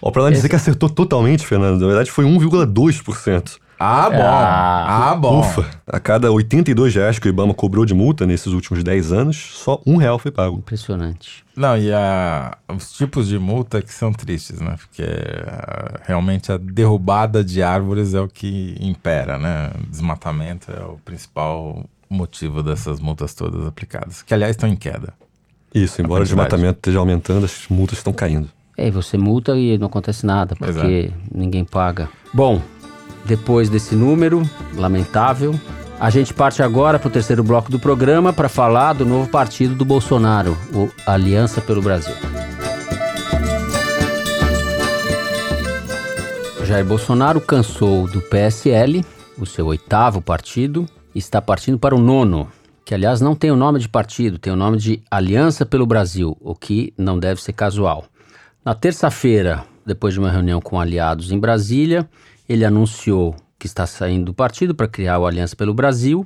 [0.00, 3.56] Ó, pra não dizer que acertou totalmente, Fernando, na verdade foi 1,2%.
[3.84, 4.22] Ah, bom.
[4.22, 5.40] Ah, bom.
[5.40, 5.68] Ufa!
[5.88, 9.80] A cada 82 reais que o Ibama cobrou de multa nesses últimos 10 anos, só
[9.84, 10.58] um real foi pago.
[10.58, 11.44] Impressionante.
[11.56, 14.76] Não, e a- os tipos de multa que são tristes, né?
[14.78, 15.02] Porque
[15.48, 19.70] ah, realmente a derrubada de árvores é o que impera, né?
[19.88, 24.22] Desmatamento é o principal motivo dessas multas todas aplicadas.
[24.22, 25.14] Que, aliás, estão em queda.
[25.74, 28.48] Isso, embora o desmatamento esteja aumentando, as multas estão caindo.
[28.76, 32.08] É, e você multa e não acontece nada, porque ninguém paga.
[32.32, 32.60] Bom,
[33.24, 34.42] depois desse número
[34.74, 35.58] lamentável,
[35.98, 39.74] a gente parte agora para o terceiro bloco do programa para falar do novo partido
[39.74, 42.14] do Bolsonaro, o Aliança pelo Brasil.
[46.64, 49.04] Jair Bolsonaro cansou do PSL,
[49.38, 50.86] o seu oitavo partido,
[51.18, 52.48] está partindo para o nono,
[52.84, 56.36] que aliás não tem o nome de partido, tem o nome de Aliança pelo Brasil,
[56.40, 58.04] o que não deve ser casual.
[58.64, 62.08] Na terça-feira, depois de uma reunião com aliados em Brasília,
[62.48, 66.24] ele anunciou que está saindo do partido para criar o Aliança pelo Brasil.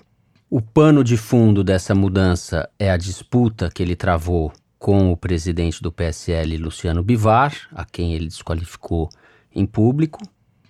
[0.49, 5.83] O pano de fundo dessa mudança é a disputa que ele travou com o presidente
[5.83, 9.09] do PSL, Luciano Bivar, a quem ele desqualificou
[9.55, 10.21] em público.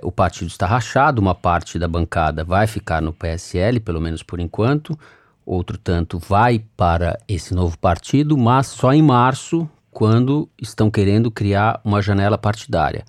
[0.02, 4.38] O partido está rachado, uma parte da bancada vai ficar no PSL, pelo menos por
[4.38, 4.98] enquanto,
[5.44, 11.80] outro tanto vai para esse novo partido, mas só em março, quando estão querendo criar
[11.82, 13.04] uma janela partidária.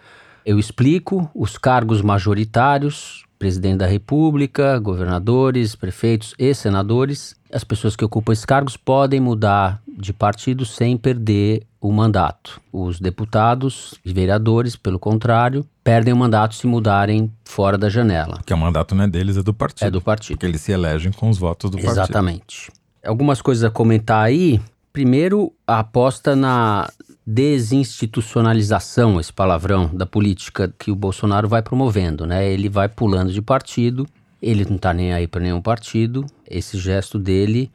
[0.45, 7.36] Eu explico os cargos majoritários presidente da República, governadores, prefeitos e senadores.
[7.52, 12.60] As pessoas que ocupam esses cargos podem mudar de partido sem perder o mandato.
[12.71, 18.39] Os deputados e vereadores, pelo contrário, perdem o mandato se mudarem fora da janela.
[18.45, 19.88] Que o mandato não é deles, é do partido.
[19.88, 20.36] É do partido.
[20.36, 21.93] Porque eles se elegem com os votos do partido.
[21.93, 22.71] Exatamente.
[23.06, 24.60] Algumas coisas a comentar aí.
[24.91, 26.89] Primeiro, a aposta na
[27.30, 32.50] desinstitucionalização, esse palavrão da política que o Bolsonaro vai promovendo, né?
[32.50, 34.08] Ele vai pulando de partido,
[34.42, 36.26] ele não tá nem aí para nenhum partido.
[36.50, 37.70] Esse gesto dele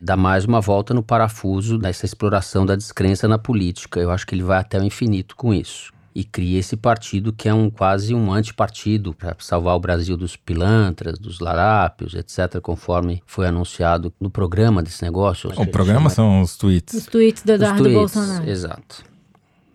[0.00, 4.00] dá mais uma volta no parafuso dessa exploração da descrença na política.
[4.00, 5.92] Eu acho que ele vai até o infinito com isso.
[6.14, 10.36] E cria esse partido que é um quase um antipartido para salvar o Brasil dos
[10.36, 15.50] pilantras, dos larápios, etc., conforme foi anunciado no programa desse negócio.
[15.56, 16.94] O programa são os tweets.
[16.94, 18.50] Os tweets do Os Eduardo tweets, Bolsonaro.
[18.50, 19.04] Exato.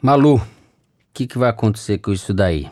[0.01, 0.41] Malu, o
[1.13, 2.69] que, que vai acontecer com isso daí?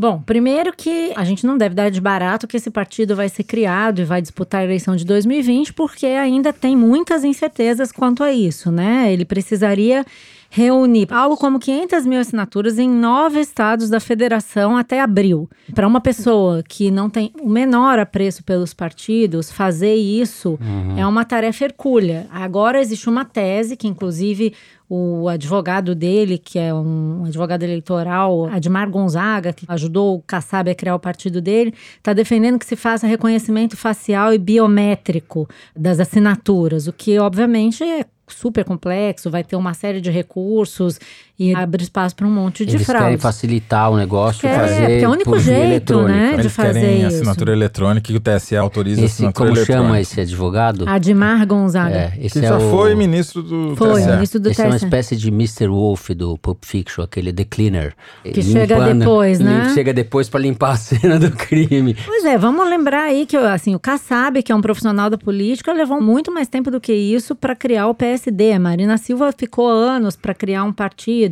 [0.00, 3.42] Bom, primeiro que a gente não deve dar de barato que esse partido vai ser
[3.42, 8.32] criado e vai disputar a eleição de 2020, porque ainda tem muitas incertezas quanto a
[8.32, 9.12] isso, né?
[9.12, 10.06] Ele precisaria
[10.50, 15.48] reunir algo como 500 mil assinaturas em nove estados da federação até abril.
[15.74, 20.58] Para uma pessoa que não tem o menor apreço pelos partidos, fazer isso
[20.96, 22.26] é uma tarefa hercúlea.
[22.30, 24.54] Agora existe uma tese que, inclusive,
[24.88, 30.74] o advogado dele, que é um advogado eleitoral, Admar Gonzaga, que ajudou o Kassab a
[30.74, 35.46] criar o partido dele, está defendendo que se faça reconhecimento facial e biométrico
[35.76, 40.98] das assinaturas, o que obviamente é super complexo, vai ter uma série de recursos
[41.38, 45.04] e abre espaço para um monte de Eles querem facilitar o negócio, Quer, fazer porque
[45.04, 47.06] é o único jeito, né, de Eles fazer querem isso.
[47.06, 49.84] assinatura eletrônica e o TSE autoriza a Esse, assinatura como eletrônica.
[49.88, 50.84] chama esse advogado?
[50.88, 51.94] Admar Gonzaga.
[51.94, 54.10] É, esse Que é já o, foi ministro do Foi, TSE.
[54.10, 54.84] ministro do Esse é uma TSE.
[54.86, 55.68] espécie de Mr.
[55.68, 57.94] Wolf do Pulp Fiction, aquele The Cleaner.
[58.24, 59.70] Que chega depois, né?
[59.74, 61.96] Chega depois para limpar a cena do crime.
[62.04, 65.72] Pois é, vamos lembrar aí que assim, o Kassab, que é um profissional da política,
[65.72, 68.52] levou muito mais tempo do que isso para criar o PSD.
[68.52, 71.27] A Marina Silva ficou anos para criar um partido.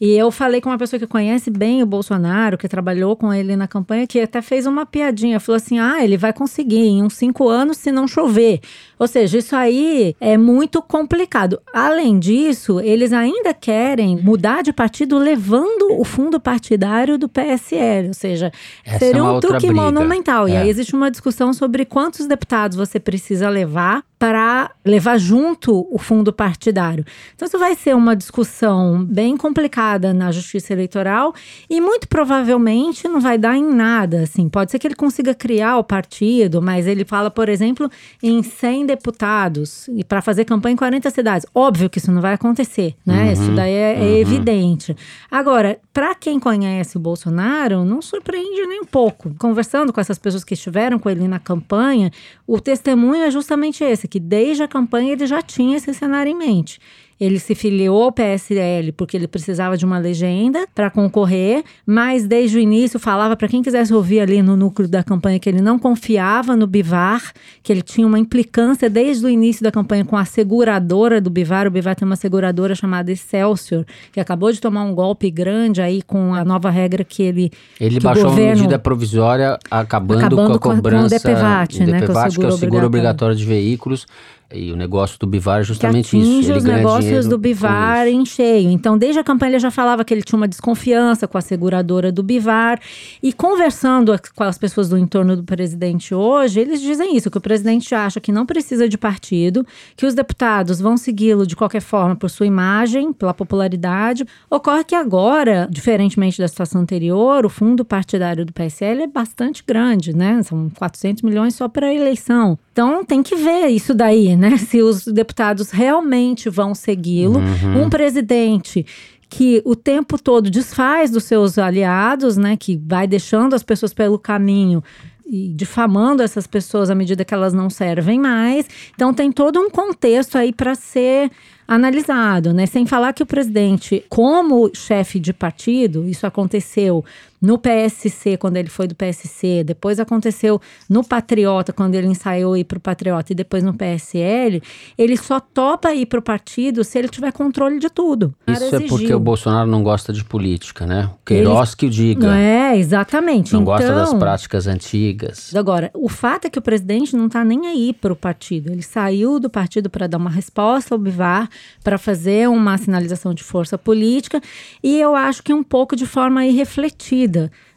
[0.00, 3.56] E eu falei com uma pessoa que conhece bem o Bolsonaro, que trabalhou com ele
[3.56, 5.40] na campanha, que até fez uma piadinha.
[5.40, 8.60] Falou assim: ah, ele vai conseguir em uns cinco anos se não chover.
[8.98, 11.60] Ou seja, isso aí é muito complicado.
[11.72, 18.08] Além disso, eles ainda querem mudar de partido levando o fundo partidário do PSL.
[18.08, 18.52] Ou seja,
[18.84, 19.74] Essa seria é um truque briga.
[19.74, 20.48] monumental.
[20.48, 20.58] E É.
[20.62, 26.32] aí existe uma discussão sobre quantos deputados você precisa levar para levar junto o fundo
[26.32, 27.04] partidário.
[27.36, 31.32] Então, isso vai ser uma discussão bem complicada na justiça eleitoral
[31.70, 34.22] e muito provavelmente não vai dar em nada.
[34.22, 37.88] Assim, pode ser que ele consiga criar o partido, mas ele fala, por exemplo,
[38.20, 41.46] em 100 deputados e para fazer campanha em 40 cidades.
[41.54, 43.32] Óbvio que isso não vai acontecer, né?
[43.32, 44.96] Isso daí é, é evidente.
[45.30, 49.34] Agora, para quem conhece o Bolsonaro, não surpreende nem um pouco.
[49.38, 52.10] Conversando com essas pessoas que estiveram com ele na campanha,
[52.46, 56.36] o testemunho é justamente esse, que desde a campanha ele já tinha esse cenário em
[56.36, 56.80] mente.
[57.20, 62.56] Ele se filiou ao PSL porque ele precisava de uma legenda para concorrer, mas desde
[62.56, 65.78] o início falava para quem quisesse ouvir ali no núcleo da campanha que ele não
[65.78, 70.24] confiava no Bivar, que ele tinha uma implicância desde o início da campanha com a
[70.24, 71.66] seguradora do Bivar.
[71.66, 76.02] O Bivar tem uma seguradora chamada Excelsior, que acabou de tomar um golpe grande aí
[76.02, 77.50] com a nova regra que ele
[77.80, 81.78] Ele que baixou a governo- medida provisória acabando, Acabando com a com o cobrança DPVAT,
[81.80, 82.86] né, que é o DPVAT, que é o seguro seguro obrigatório.
[82.86, 84.06] obrigatório de veículos.
[84.50, 86.50] E o negócio do Bivar é que justamente atinge isso.
[86.50, 88.70] Ele os negócios do Bivar em cheio.
[88.70, 92.10] Então, desde a campanha ele já falava que ele tinha uma desconfiança com a seguradora
[92.10, 92.80] do Bivar.
[93.22, 97.42] E conversando com as pessoas do entorno do presidente hoje, eles dizem isso, que o
[97.42, 102.16] presidente acha que não precisa de partido, que os deputados vão segui-lo de qualquer forma
[102.16, 104.24] por sua imagem, pela popularidade.
[104.48, 110.16] Ocorre que agora, diferentemente da situação anterior, o fundo partidário do PSL é bastante grande,
[110.16, 110.42] né?
[110.42, 112.58] São 400 milhões só para a eleição.
[112.78, 114.56] Então tem que ver isso daí, né?
[114.70, 117.40] Se os deputados realmente vão segui-lo.
[117.76, 118.86] Um presidente
[119.28, 122.56] que o tempo todo desfaz dos seus aliados, né?
[122.56, 124.80] Que vai deixando as pessoas pelo caminho
[125.26, 128.64] e difamando essas pessoas à medida que elas não servem mais.
[128.94, 131.32] Então tem todo um contexto aí para ser
[131.66, 132.64] analisado, né?
[132.64, 137.04] Sem falar que o presidente, como chefe de partido, isso aconteceu
[137.40, 142.64] no PSC quando ele foi do PSC, depois aconteceu no Patriota quando ele ensaiou ir
[142.64, 144.62] para o Patriota e depois no PSL,
[144.96, 148.34] ele só topa ir para o partido se ele tiver controle de tudo.
[148.46, 151.10] Isso é porque o Bolsonaro não gosta de política, né?
[151.14, 152.36] O Queiroz que o diga.
[152.36, 153.52] É, exatamente.
[153.52, 155.54] Não então, gosta das práticas antigas.
[155.54, 158.70] Agora, o fato é que o presidente não está nem aí para o partido.
[158.70, 161.48] Ele saiu do partido para dar uma resposta ao Bivar,
[161.82, 164.40] para fazer uma sinalização de força política,
[164.82, 167.27] e eu acho que um pouco de forma irrefletida.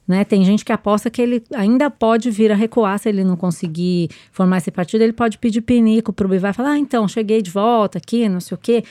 [0.07, 0.25] Né?
[0.25, 4.09] Tem gente que aposta que ele ainda pode vir a recuar se ele não conseguir
[4.31, 5.01] formar esse partido.
[5.03, 8.27] Ele pode pedir pinico para o Bivar e falar: ah, então, cheguei de volta aqui,
[8.27, 8.83] não sei o quê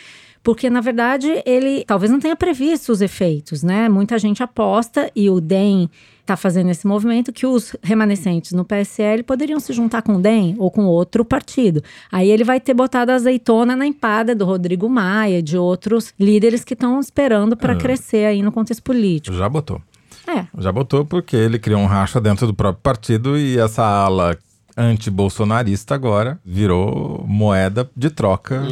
[0.43, 3.89] porque na verdade ele talvez não tenha previsto os efeitos, né?
[3.89, 5.89] Muita gente aposta e o DEM
[6.21, 10.55] está fazendo esse movimento que os remanescentes no PSL poderiam se juntar com o DEM
[10.59, 11.83] ou com outro partido.
[12.11, 16.75] Aí ele vai ter botado azeitona na empada do Rodrigo Maia, de outros líderes que
[16.75, 17.77] estão esperando para Ah.
[17.77, 19.37] crescer aí no contexto político.
[19.37, 19.83] Já botou.
[20.31, 20.47] É.
[20.59, 24.39] Já botou porque ele criou um racha dentro do próprio partido e essa ala
[24.77, 28.63] anti-bolsonarista agora virou moeda de troca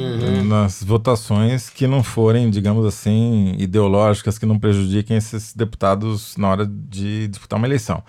[0.44, 6.66] nas votações que não forem, digamos assim, ideológicas, que não prejudiquem esses deputados na hora
[6.66, 8.02] de disputar uma eleição.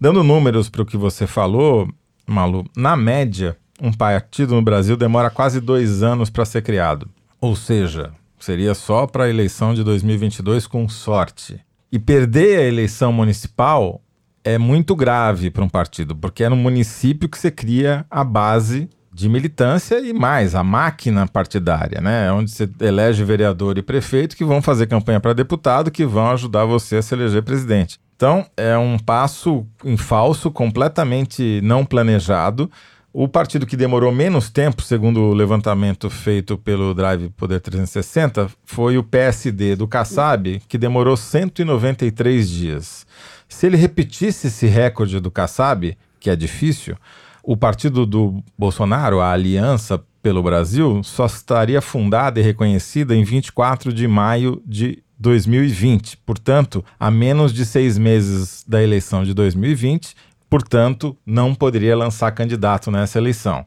[0.00, 1.88] Dando números para o que você falou,
[2.26, 7.08] Malu, na média, um partido no Brasil demora quase dois anos para ser criado.
[7.40, 11.60] Ou seja, seria só para a eleição de 2022 com sorte.
[11.94, 14.02] E perder a eleição municipal
[14.42, 18.90] é muito grave para um partido, porque é no município que você cria a base
[19.12, 22.32] de militância e mais, a máquina partidária, né?
[22.32, 26.64] Onde você elege vereador e prefeito que vão fazer campanha para deputado, que vão ajudar
[26.64, 28.00] você a se eleger presidente.
[28.16, 32.68] Então, é um passo em falso, completamente não planejado.
[33.16, 38.98] O partido que demorou menos tempo, segundo o levantamento feito pelo Drive Poder 360, foi
[38.98, 43.06] o PSD do Kassab, que demorou 193 dias.
[43.48, 46.96] Se ele repetisse esse recorde do Kassab, que é difícil,
[47.40, 53.92] o partido do Bolsonaro, a Aliança pelo Brasil, só estaria fundada e reconhecida em 24
[53.92, 56.16] de maio de 2020.
[56.26, 60.16] Portanto, a menos de seis meses da eleição de 2020,
[60.54, 63.66] portanto, não poderia lançar candidato nessa eleição.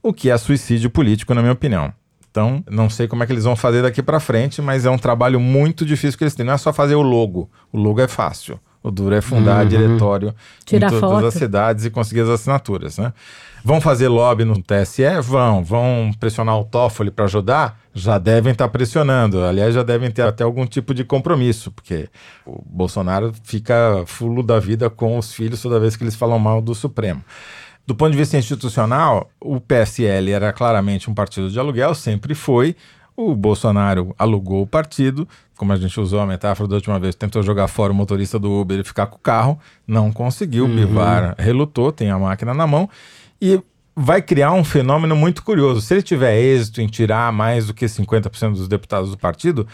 [0.00, 1.92] O que é suicídio político, na minha opinião.
[2.30, 4.98] Então, não sei como é que eles vão fazer daqui para frente, mas é um
[4.98, 6.46] trabalho muito difícil que eles têm.
[6.46, 7.50] Não é só fazer o logo.
[7.72, 8.60] O logo é fácil.
[8.80, 10.32] O duro é fundar diretório
[10.64, 11.26] Tirar em todas foto.
[11.26, 13.12] as cidades e conseguir as assinaturas, né?
[13.68, 15.02] Vão fazer lobby no TSE?
[15.22, 15.62] Vão.
[15.62, 17.78] Vão pressionar o Toffoli para ajudar?
[17.92, 19.44] Já devem estar pressionando.
[19.44, 22.08] Aliás, já devem ter até algum tipo de compromisso, porque
[22.46, 26.62] o Bolsonaro fica fulo da vida com os filhos toda vez que eles falam mal
[26.62, 27.22] do Supremo.
[27.86, 32.74] Do ponto de vista institucional, o PSL era claramente um partido de aluguel, sempre foi.
[33.14, 37.42] O Bolsonaro alugou o partido, como a gente usou a metáfora da última vez, tentou
[37.42, 40.64] jogar fora o motorista do Uber e ficar com o carro, não conseguiu.
[40.64, 42.88] O Bivar relutou, tem a máquina na mão
[43.40, 43.60] e
[43.94, 45.80] vai criar um fenômeno muito curioso.
[45.80, 49.66] Se ele tiver êxito em tirar mais do que 50% dos deputados do partido,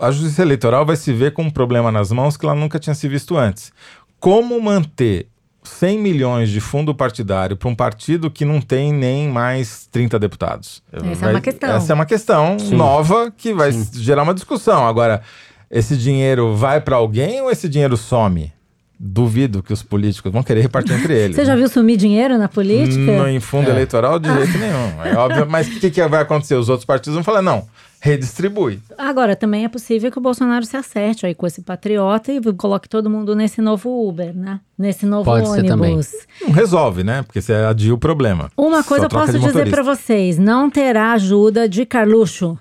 [0.00, 2.94] a Justiça Eleitoral vai se ver com um problema nas mãos que ela nunca tinha
[2.94, 3.72] se visto antes.
[4.18, 5.28] Como manter
[5.62, 10.82] 100 milhões de fundo partidário para um partido que não tem nem mais 30 deputados?
[10.92, 11.70] Essa é uma questão.
[11.70, 14.86] Essa é uma questão nova que vai gerar uma discussão.
[14.86, 15.22] Agora,
[15.70, 18.52] esse dinheiro vai para alguém ou esse dinheiro some?
[19.00, 21.36] Duvido que os políticos vão querer repartir entre eles.
[21.36, 22.98] Você já viu sumir dinheiro na política?
[22.98, 25.02] No, em fundo eleitoral, de jeito nenhum.
[25.04, 26.56] É óbvio, mas o que, que vai acontecer?
[26.56, 27.64] Os outros partidos vão falar, não,
[28.00, 28.80] redistribui.
[28.96, 32.88] Agora, também é possível que o Bolsonaro se acerte aí com esse patriota e coloque
[32.88, 34.58] todo mundo nesse novo Uber, né?
[34.76, 36.10] Nesse novo Pode ser ônibus.
[36.42, 37.22] Não resolve, né?
[37.22, 38.50] Porque você adia o problema.
[38.56, 42.58] Uma coisa eu posso dizer pra vocês: não terá ajuda de Carluxo.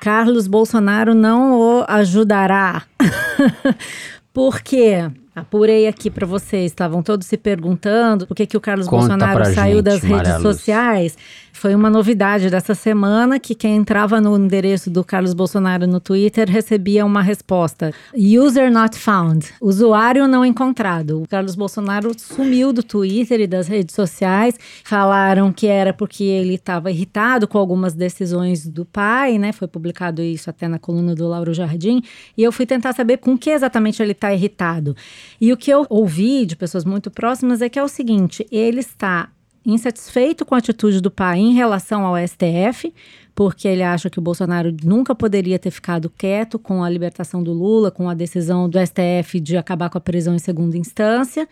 [0.00, 2.82] Carlos Bolsonaro não o ajudará.
[4.32, 5.10] Por quê?
[5.40, 9.54] Apurei aqui pra vocês, estavam todos se perguntando por que, que o Carlos Conta Bolsonaro
[9.54, 10.52] saiu gente, das redes Maria Lúcia.
[10.52, 11.16] sociais.
[11.58, 16.48] Foi uma novidade dessa semana que quem entrava no endereço do Carlos Bolsonaro no Twitter
[16.48, 19.44] recebia uma resposta: User not found.
[19.60, 21.20] Usuário não encontrado.
[21.20, 24.54] O Carlos Bolsonaro sumiu do Twitter e das redes sociais.
[24.84, 29.50] Falaram que era porque ele estava irritado com algumas decisões do pai, né?
[29.50, 32.00] Foi publicado isso até na coluna do Lauro Jardim.
[32.36, 34.94] E eu fui tentar saber com que exatamente ele está irritado.
[35.40, 38.80] E o que eu ouvi de pessoas muito próximas é que é o seguinte: ele
[38.80, 39.30] está
[39.64, 42.92] insatisfeito com a atitude do pai em relação ao STF,
[43.34, 47.52] porque ele acha que o Bolsonaro nunca poderia ter ficado quieto com a libertação do
[47.52, 51.48] Lula, com a decisão do STF de acabar com a prisão em segunda instância.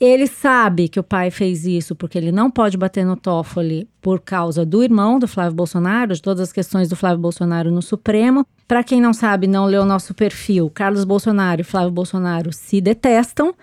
[0.00, 4.20] Ele sabe que o pai fez isso porque ele não pode bater no Toffoli por
[4.20, 8.44] causa do irmão do Flávio Bolsonaro, de todas as questões do Flávio Bolsonaro no Supremo.
[8.72, 13.54] Para quem não sabe, não leu nosso perfil, Carlos Bolsonaro e Flávio Bolsonaro se detestam.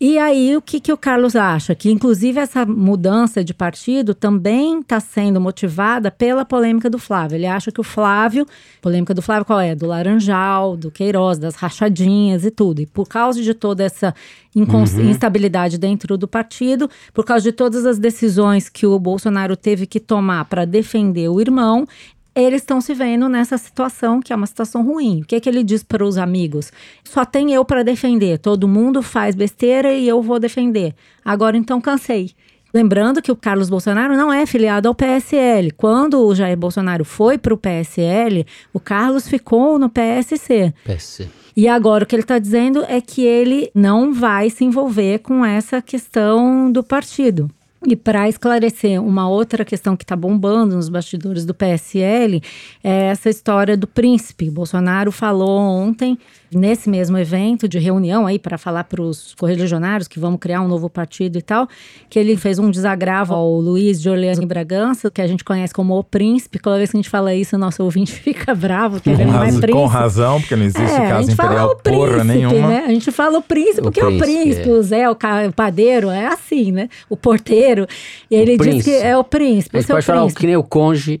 [0.00, 1.72] E aí, o que, que o Carlos acha?
[1.72, 7.36] Que, inclusive, essa mudança de partido também está sendo motivada pela polêmica do Flávio.
[7.36, 8.44] Ele acha que o Flávio,
[8.82, 9.72] polêmica do Flávio qual é?
[9.72, 12.80] Do Laranjal, do Queiroz, das rachadinhas e tudo.
[12.80, 14.12] E por causa de toda essa
[14.52, 19.86] incons- instabilidade dentro do partido, por causa de todas as decisões que o Bolsonaro teve
[19.86, 21.86] que tomar para defender o irmão,
[22.34, 25.22] eles estão se vendo nessa situação que é uma situação ruim.
[25.22, 26.72] O que, é que ele diz para os amigos?
[27.04, 28.38] Só tem eu para defender.
[28.38, 30.94] Todo mundo faz besteira e eu vou defender.
[31.24, 32.30] Agora então cansei.
[32.72, 35.72] Lembrando que o Carlos Bolsonaro não é filiado ao PSL.
[35.72, 40.72] Quando o Jair Bolsonaro foi para o PSL, o Carlos ficou no PSC.
[40.84, 41.28] PSC.
[41.56, 45.44] E agora o que ele está dizendo é que ele não vai se envolver com
[45.44, 47.50] essa questão do partido.
[47.86, 52.42] E para esclarecer uma outra questão que está bombando nos bastidores do PSL,
[52.84, 54.50] é essa história do príncipe.
[54.50, 56.18] Bolsonaro falou ontem,
[56.52, 60.68] nesse mesmo evento de reunião aí, para falar para os correligionários que vamos criar um
[60.68, 61.68] novo partido e tal,
[62.08, 65.96] que ele fez um desagravo ao Luiz de Orleans Bragança, que a gente conhece como
[65.96, 66.58] o príncipe.
[66.58, 69.42] Toda vez que a gente fala isso, o nosso ouvinte fica bravo, que ele não
[69.42, 69.72] é príncipe.
[69.72, 72.68] Com razão, porque não existe É, a casa gente fala imperial o príncipe, porra nenhuma.
[72.68, 72.84] Né?
[72.86, 74.72] A gente fala o príncipe O porque é o príncipe, é.
[74.72, 75.16] o Zé, o,
[75.54, 76.88] padeiro, é assim, né?
[77.08, 77.86] O porteiro.
[78.30, 78.84] E ele diz príncipe.
[78.84, 79.82] que é o príncipe.
[79.82, 80.40] Seu pode falar o príncipe.
[80.40, 81.20] que nem o conge.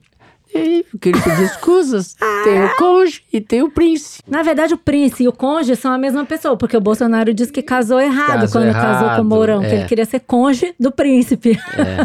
[0.54, 2.16] E, queria pedir escusas.
[2.44, 4.22] Tem o conge e tem o príncipe.
[4.26, 7.52] Na verdade, o príncipe e o conge são a mesma pessoa, porque o Bolsonaro disse
[7.52, 9.74] que casou errado Casou quando casou com errado, o Mourão, que é.
[9.76, 11.58] ele queria ser conge do príncipe.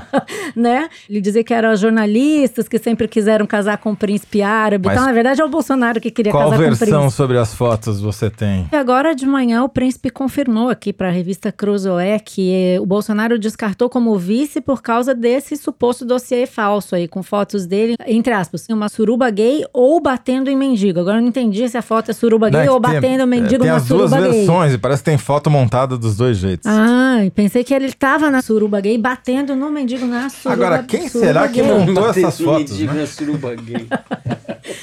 [0.56, 0.90] né?
[1.10, 4.88] Ele dizia que eram jornalistas que sempre quiseram casar com o príncipe árabe.
[4.88, 7.18] Mas então, na verdade, é o Bolsonaro que queria Qual casar com o versão príncipe.
[7.18, 8.68] sobre as fotos você tem?
[8.72, 12.86] E agora de manhã o príncipe confirmou aqui para a revista Cruzoé que eh, o
[12.86, 18.34] Bolsonaro descartou como vice por causa desse suposto dossiê falso aí, com fotos dele, entre
[18.36, 21.00] aspas, uma suruba gay ou batendo em mendigo.
[21.00, 23.24] Agora eu não entendi se a foto é suruba Não, gay é ou tem- batendo
[23.24, 24.32] é, mendigo Tem na as duas suruba gay.
[24.40, 26.66] versões e parece que tem foto montada dos dois jeitos.
[26.70, 31.08] Ah, pensei que ele tava na suruba gay batendo no mendigo na suruba Agora, quem
[31.10, 31.72] suruba será que gay.
[31.72, 32.80] montou essas fotos?
[32.80, 32.94] Né?
[32.94, 33.88] na suruba gay.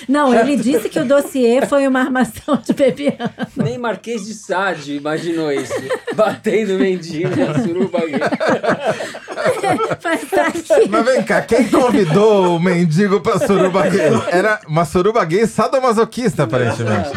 [0.08, 3.16] Não, ele disse que o dossiê foi uma armação de Bebiano.
[3.56, 5.72] Nem Marquês de Sade imaginou isso.
[6.14, 8.20] Batendo mendigo na suruba gay.
[10.04, 10.52] Mas tá.
[10.88, 14.00] Mas vem cá, quem convidou o mendigo pra suruba gay?
[14.30, 17.10] Era uma suruba gay sadomasoquista, aparentemente.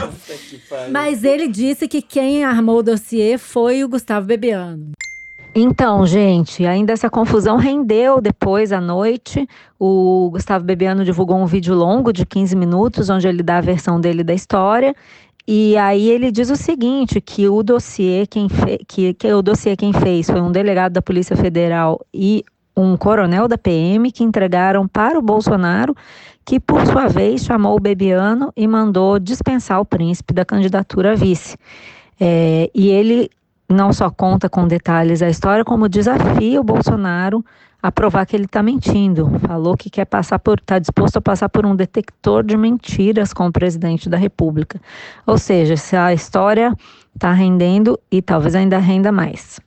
[0.91, 4.91] Mas ele disse que quem armou o dossiê foi o Gustavo Bebiano.
[5.57, 9.47] Então, gente, ainda essa confusão rendeu depois à noite.
[9.79, 13.99] O Gustavo Bebiano divulgou um vídeo longo de 15 minutos, onde ele dá a versão
[14.01, 14.93] dele da história.
[15.47, 19.77] E aí ele diz o seguinte, que o dossiê quem fe- que, que o dossiê
[19.77, 22.43] quem fez foi um delegado da Polícia Federal e
[22.75, 25.95] um coronel da PM que entregaram para o Bolsonaro,
[26.43, 31.15] que por sua vez chamou o Bebiano e mandou dispensar o príncipe da candidatura a
[31.15, 31.57] vice.
[32.19, 33.29] É, e ele
[33.67, 37.43] não só conta com detalhes a história, como desafia o Bolsonaro
[37.81, 39.31] a provar que ele está mentindo.
[39.39, 43.47] Falou que quer passar por, está disposto a passar por um detector de mentiras com
[43.47, 44.79] o presidente da República.
[45.25, 46.73] Ou seja, se a história
[47.13, 49.59] está rendendo e talvez ainda renda mais.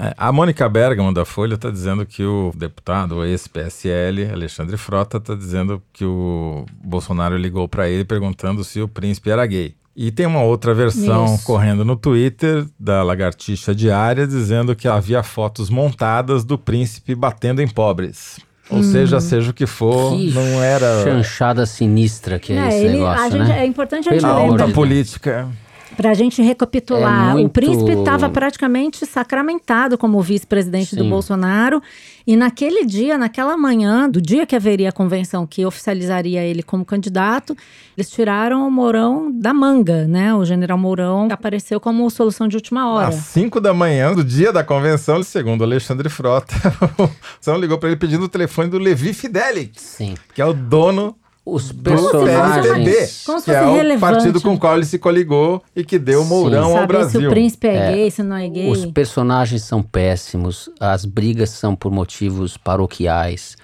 [0.00, 5.18] É, a Mônica Bergamo, da Folha, está dizendo que o deputado, o ex-PSL, Alexandre Frota,
[5.18, 9.74] está dizendo que o Bolsonaro ligou para ele perguntando se o príncipe era gay.
[9.94, 11.44] E tem uma outra versão Isso.
[11.44, 17.68] correndo no Twitter da Lagartixa Diária dizendo que havia fotos montadas do príncipe batendo em
[17.68, 18.40] pobres.
[18.70, 22.76] Ou seja, seja o que for, Que não era chanchada sinistra que é, É, esse
[22.86, 23.58] ele- negócio, a gente- né?
[23.60, 24.22] é importante a gente
[24.68, 24.72] Deus.
[24.72, 25.48] política.
[25.96, 31.04] Para a gente recapitular, É muito- o príncipe estava praticamente sacramentado como vice-presidente do.
[31.04, 31.82] Bolsonaro.
[32.26, 36.84] E naquele dia, naquela manhã, do dia que haveria a convenção que oficializaria ele como
[36.84, 37.56] candidato,
[37.96, 40.32] eles tiraram o Mourão da manga, né?
[40.34, 43.08] O general Mourão apareceu como solução de última hora.
[43.08, 46.54] Às 5 da manhã, do dia da convenção, segundo Alexandre Frota,
[46.98, 47.08] o
[47.40, 50.14] São ligou para ele pedindo o telefone do Levi Fidelix, Sim.
[50.32, 52.66] que é o dono Os do personagens.
[52.84, 54.12] PSDB, Como se que é fosse o relevante.
[54.14, 56.28] partido com o qual ele se coligou e que deu o Sim.
[56.28, 57.20] Mourão ao Saber Brasil.
[57.20, 58.70] se o príncipe é, É, gay, se não é gay.
[58.70, 63.56] Os personagens são péssimos, as brigas são por motivos paroquiais,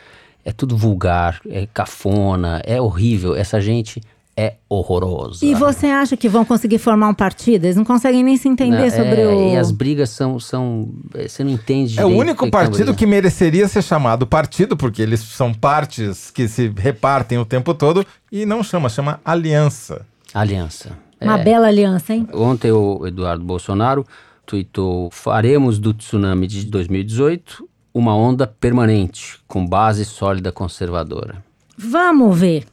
[0.45, 3.37] é tudo vulgar, é cafona, é horrível.
[3.37, 4.01] Essa gente
[4.41, 5.45] é horrorosa.
[5.45, 7.64] E você acha que vão conseguir formar um partido?
[7.64, 9.53] Eles não conseguem nem se entender Né, sobre é, o.
[9.53, 10.39] E as brigas são.
[10.39, 11.99] são é, você não entende.
[11.99, 16.47] É o único que partido que mereceria ser chamado partido, porque eles são partes que
[16.47, 20.07] se repartem o tempo todo, e não chama, chama aliança.
[20.32, 20.97] Aliança.
[21.20, 21.43] Uma É.
[21.43, 22.28] bela aliança, hein?
[22.32, 24.07] Ontem o Eduardo Bolsonaro
[24.47, 31.43] tweetou: faremos do tsunami de 2018 uma onda permanente, com base sólida conservadora.
[31.76, 32.64] Vamos ver.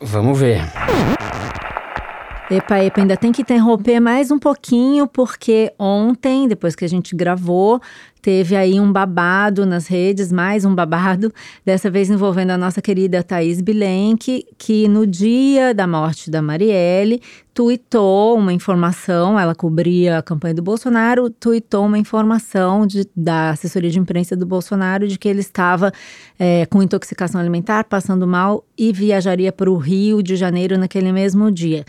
[0.00, 0.62] Vamos ver.
[2.50, 7.14] Epa, epa, ainda tem que interromper mais um pouquinho, porque ontem, depois que a gente
[7.14, 7.78] gravou,
[8.22, 11.30] teve aí um babado nas redes, mais um babado,
[11.62, 17.20] dessa vez envolvendo a nossa querida Thaís Bilenque, que no dia da morte da Marielle,
[17.52, 23.90] tuitou uma informação, ela cobria a campanha do Bolsonaro, tuitou uma informação de, da assessoria
[23.90, 25.92] de imprensa do Bolsonaro de que ele estava
[26.38, 31.50] é, com intoxicação alimentar, passando mal e viajaria para o Rio de Janeiro naquele mesmo
[31.50, 31.84] dia.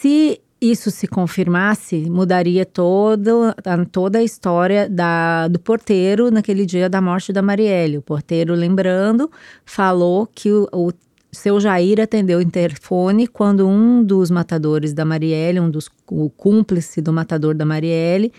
[0.00, 3.52] Se isso se confirmasse, mudaria todo,
[3.90, 7.98] toda a história da, do porteiro naquele dia da morte da Marielle.
[7.98, 9.28] O porteiro, lembrando,
[9.64, 10.92] falou que o, o
[11.32, 17.00] seu Jair atendeu o interfone quando um dos matadores da Marielle, um dos o cúmplice
[17.00, 18.32] do matador da Marielle,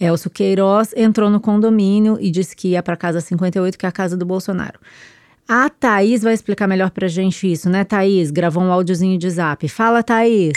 [0.00, 3.88] Elcio Queiroz, entrou no condomínio e disse que ia para a casa 58, que é
[3.90, 4.80] a casa do Bolsonaro.
[5.46, 8.30] A Thaís vai explicar melhor pra gente isso, né, Thaís?
[8.30, 9.68] Gravou um áudiozinho de zap.
[9.68, 10.54] Fala, Thaís!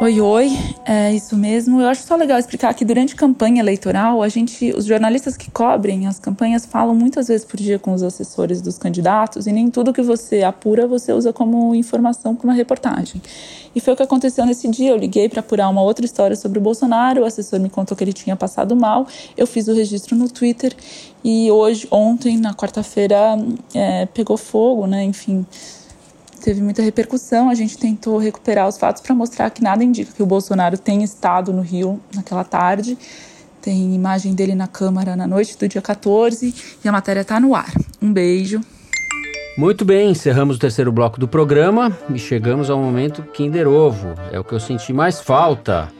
[0.00, 0.50] Oi, oi,
[0.84, 1.80] é isso mesmo.
[1.80, 6.08] Eu acho só legal explicar que durante campanha eleitoral, a gente, os jornalistas que cobrem
[6.08, 9.92] as campanhas falam muitas vezes por dia com os assessores dos candidatos e nem tudo
[9.92, 13.22] que você apura você usa como informação para uma reportagem.
[13.76, 14.90] E foi o que aconteceu nesse dia.
[14.90, 18.02] Eu liguei para apurar uma outra história sobre o Bolsonaro, o assessor me contou que
[18.02, 20.74] ele tinha passado mal, eu fiz o registro no Twitter
[21.22, 23.38] e hoje, ontem, na quarta-feira,
[23.72, 25.04] é, pegou fogo, né?
[25.04, 25.46] Enfim
[26.42, 27.48] teve muita repercussão.
[27.48, 31.04] A gente tentou recuperar os fatos para mostrar que nada indica que o Bolsonaro tenha
[31.04, 32.98] estado no Rio naquela tarde.
[33.62, 37.54] Tem imagem dele na Câmara na noite do dia 14 e a matéria está no
[37.54, 37.72] ar.
[38.00, 38.60] Um beijo.
[39.56, 44.14] Muito bem, encerramos o terceiro bloco do programa e chegamos ao momento Kinder Ovo.
[44.32, 45.90] É o que eu senti mais falta.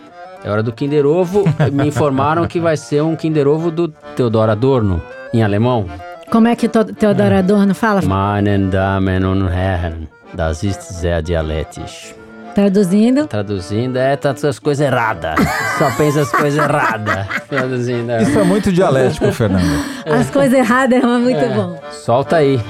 [0.42, 1.44] É hora do Kinder Ovo.
[1.70, 5.86] Me informaram que vai ser um Kinder Ovo do Teodoro Adorno, em alemão.
[6.30, 8.00] Como é que Teodoro Adorno fala?
[8.00, 10.08] Meine Damen und Herren.
[10.34, 12.14] Das ist sehr dialetisch.
[12.54, 13.26] Traduzindo?
[13.26, 15.36] Traduzindo é tá as coisas erradas.
[15.78, 17.26] Só pensa as coisas erradas.
[17.48, 18.10] Traduzindo.
[18.10, 18.22] é.
[18.22, 19.84] Isso é muito dialético, Fernando.
[20.06, 21.48] As coisas erradas é muito É.
[21.54, 21.80] bom.
[21.90, 22.60] Solta aí.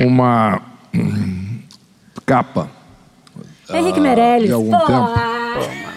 [0.00, 0.60] uma
[0.94, 1.60] hum,
[2.24, 2.68] capa.
[3.70, 4.46] Henrique ah, Meirelles.
[4.48, 5.87] De algum Pô, tempo.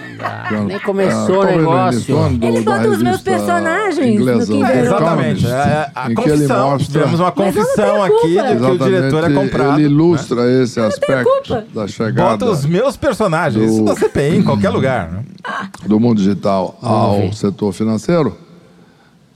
[0.47, 2.17] Quando- Nem começou ah, o negócio.
[2.41, 4.80] Ele bota os meus personagens no inglesa, The Ovo.
[4.80, 5.47] Exatamente.
[5.47, 6.69] É, é, a confissão.
[6.72, 9.80] mostra Temos uma confissão aqui de que o diretor é comprado.
[9.80, 9.93] Ele né?
[9.93, 13.65] ilustra esse aspecto da chegada Bota os meus personagens.
[13.65, 15.11] Do- Isso da CPI, em qualquer lugar.
[15.11, 15.24] né?
[15.86, 18.38] do mundo digital ao setor financeiro,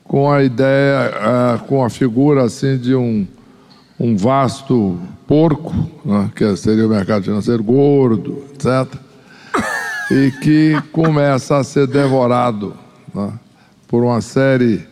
[0.03, 3.25] com a ideia, ah, com a figura assim de um,
[3.99, 5.73] um vasto porco,
[6.05, 8.99] né, que seria o mercado financeiro gordo, etc.,
[10.11, 12.75] e que começa a ser devorado
[13.13, 13.33] né,
[13.87, 14.87] por uma série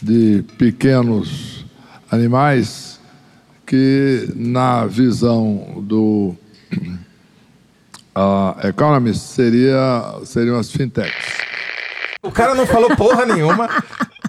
[0.00, 1.64] de pequenos
[2.10, 3.00] animais
[3.66, 6.36] que, na visão do
[8.14, 11.38] a Economist seria, seriam as fintechs.
[12.22, 13.68] O cara não falou porra nenhuma.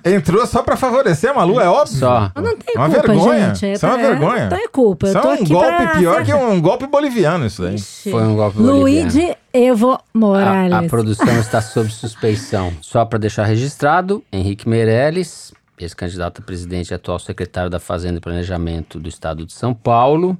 [0.05, 1.97] Entrou só pra favorecer a Malu, é óbvio.
[1.97, 2.31] Só.
[2.35, 3.55] Eu não tenho É uma culpa, vergonha.
[3.55, 3.71] gente.
[3.73, 4.49] Isso é uma É- vergonha.
[4.51, 5.07] Não é culpa.
[5.07, 7.79] Isso é um aqui golpe pra pior que um golpe boliviano, isso daí.
[7.79, 8.81] Foi um golpe boliviano.
[8.81, 10.73] Luigi Evo Morales.
[10.73, 12.71] A, a produção está sob suspeição.
[12.81, 18.21] Só para deixar registrado, Henrique Meirelles, ex-candidato a presidente e atual secretário da Fazenda e
[18.21, 20.37] Planejamento do Estado de São Paulo,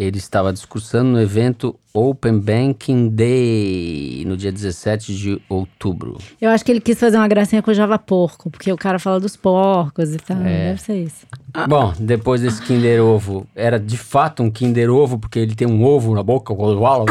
[0.00, 6.16] ele estava discursando no evento Open Banking Day, no dia 17 de outubro.
[6.40, 8.98] Eu acho que ele quis fazer uma gracinha com o Java Porco, porque o cara
[8.98, 10.38] fala dos porcos e tal.
[10.38, 10.68] É.
[10.70, 11.26] Deve ser isso.
[11.68, 15.84] Bom, depois desse Kinder Ovo, era de fato um Kinder Ovo, porque ele tem um
[15.84, 17.04] ovo na boca, quando fala?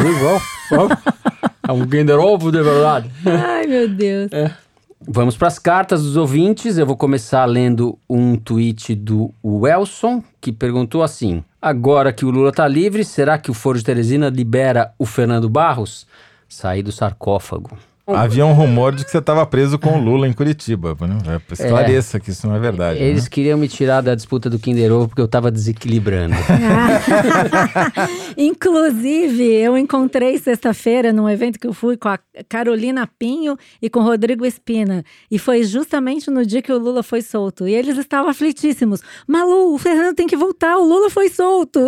[1.67, 3.11] É um Kinder Ovo de verdade.
[3.23, 4.31] Ai, meu Deus.
[5.07, 6.79] Vamos para as cartas dos ouvintes.
[6.79, 12.53] Eu vou começar lendo um tweet do Welson, que perguntou assim: Agora que o Lula
[12.53, 16.07] tá livre, será que o Foro de Teresina libera o Fernando Barros?
[16.47, 17.77] Sair do sarcófago.
[18.15, 20.95] Havia um rumor de que você estava preso com o Lula em Curitiba.
[20.99, 21.41] Né?
[21.51, 22.99] Esclareça que isso não é verdade.
[22.99, 23.29] Eles né?
[23.29, 26.35] queriam me tirar da disputa do Kinder Ovo porque eu tava desequilibrando.
[28.37, 33.99] Inclusive, eu encontrei sexta-feira num evento que eu fui com a Carolina Pinho e com
[33.99, 35.03] o Rodrigo Espina.
[35.29, 37.67] E foi justamente no dia que o Lula foi solto.
[37.67, 39.01] E eles estavam aflitíssimos.
[39.27, 41.79] Malu, o Fernando tem que voltar, o Lula foi solto.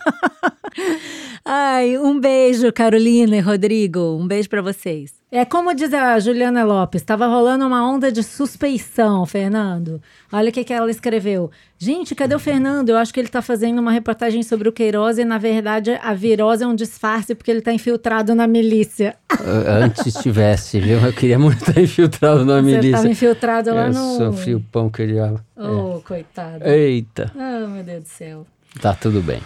[1.44, 4.16] Ai, um beijo, Carolina e Rodrigo.
[4.20, 5.12] Um beijo pra vocês.
[5.32, 10.00] É como diz a Juliana Lopes, estava rolando uma onda de suspeição, Fernando.
[10.32, 11.50] Olha o que, que ela escreveu.
[11.78, 12.88] Gente, cadê o Fernando?
[12.90, 16.12] Eu acho que ele tá fazendo uma reportagem sobre o Queiroz e, na verdade, a
[16.14, 19.14] virose é um disfarce porque ele tá infiltrado na milícia.
[19.32, 20.98] Uh, Antes tivesse, viu?
[20.98, 22.92] Eu queria muito estar infiltrado na Você milícia.
[22.96, 24.16] tava infiltrado lá eu no.
[24.16, 25.14] sofri o pão que ele.
[25.56, 26.64] Oh, coitado.
[26.64, 26.76] É.
[26.76, 28.46] Eita, Oh, meu Deus do céu.
[28.80, 29.40] tá tudo bem.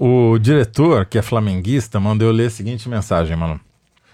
[0.00, 3.60] O diretor, que é flamenguista, mandou eu ler a seguinte mensagem, mano.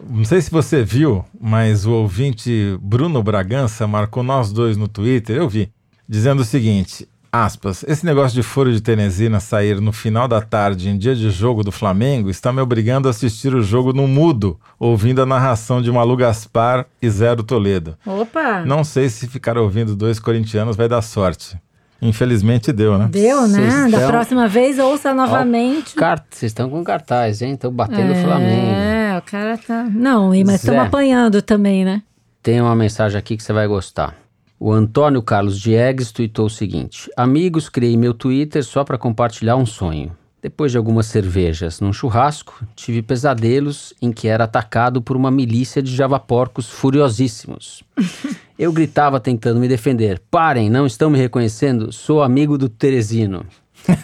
[0.08, 5.36] Não sei se você viu, mas o ouvinte Bruno Bragança marcou nós dois no Twitter,
[5.36, 5.70] eu vi,
[6.08, 10.88] dizendo o seguinte: aspas, esse negócio de foro de Teresina sair no final da tarde
[10.88, 14.58] em dia de jogo do Flamengo está me obrigando a assistir o jogo no mudo,
[14.78, 17.94] ouvindo a narração de Malu Gaspar e Zero Toledo.
[18.06, 18.64] Opa!
[18.64, 21.58] Não sei se ficar ouvindo dois corintianos vai dar sorte.
[22.02, 23.08] Infelizmente deu, né?
[23.10, 23.58] Deu, né?
[23.60, 25.94] Vocês Da estão- próxima vez, ouça novamente.
[25.94, 27.52] Car- Vocês estão com cartaz, hein?
[27.54, 28.66] Estão batendo o Flamengo.
[28.72, 29.84] É, o cara tá.
[29.90, 32.02] Não, e- mas estamos apanhando também, né?
[32.42, 34.14] Tem uma mensagem aqui que você vai gostar.
[34.60, 39.64] O Antônio Carlos Diegues tweetou o seguinte: Amigos, criei meu Twitter só para compartilhar um
[39.66, 40.12] sonho.
[40.44, 45.80] Depois de algumas cervejas num churrasco, tive pesadelos em que era atacado por uma milícia
[45.82, 47.82] de javaporcos furiosíssimos.
[48.58, 51.90] Eu gritava tentando me defender: Parem, não estão me reconhecendo?
[51.92, 53.46] Sou amigo do Teresino.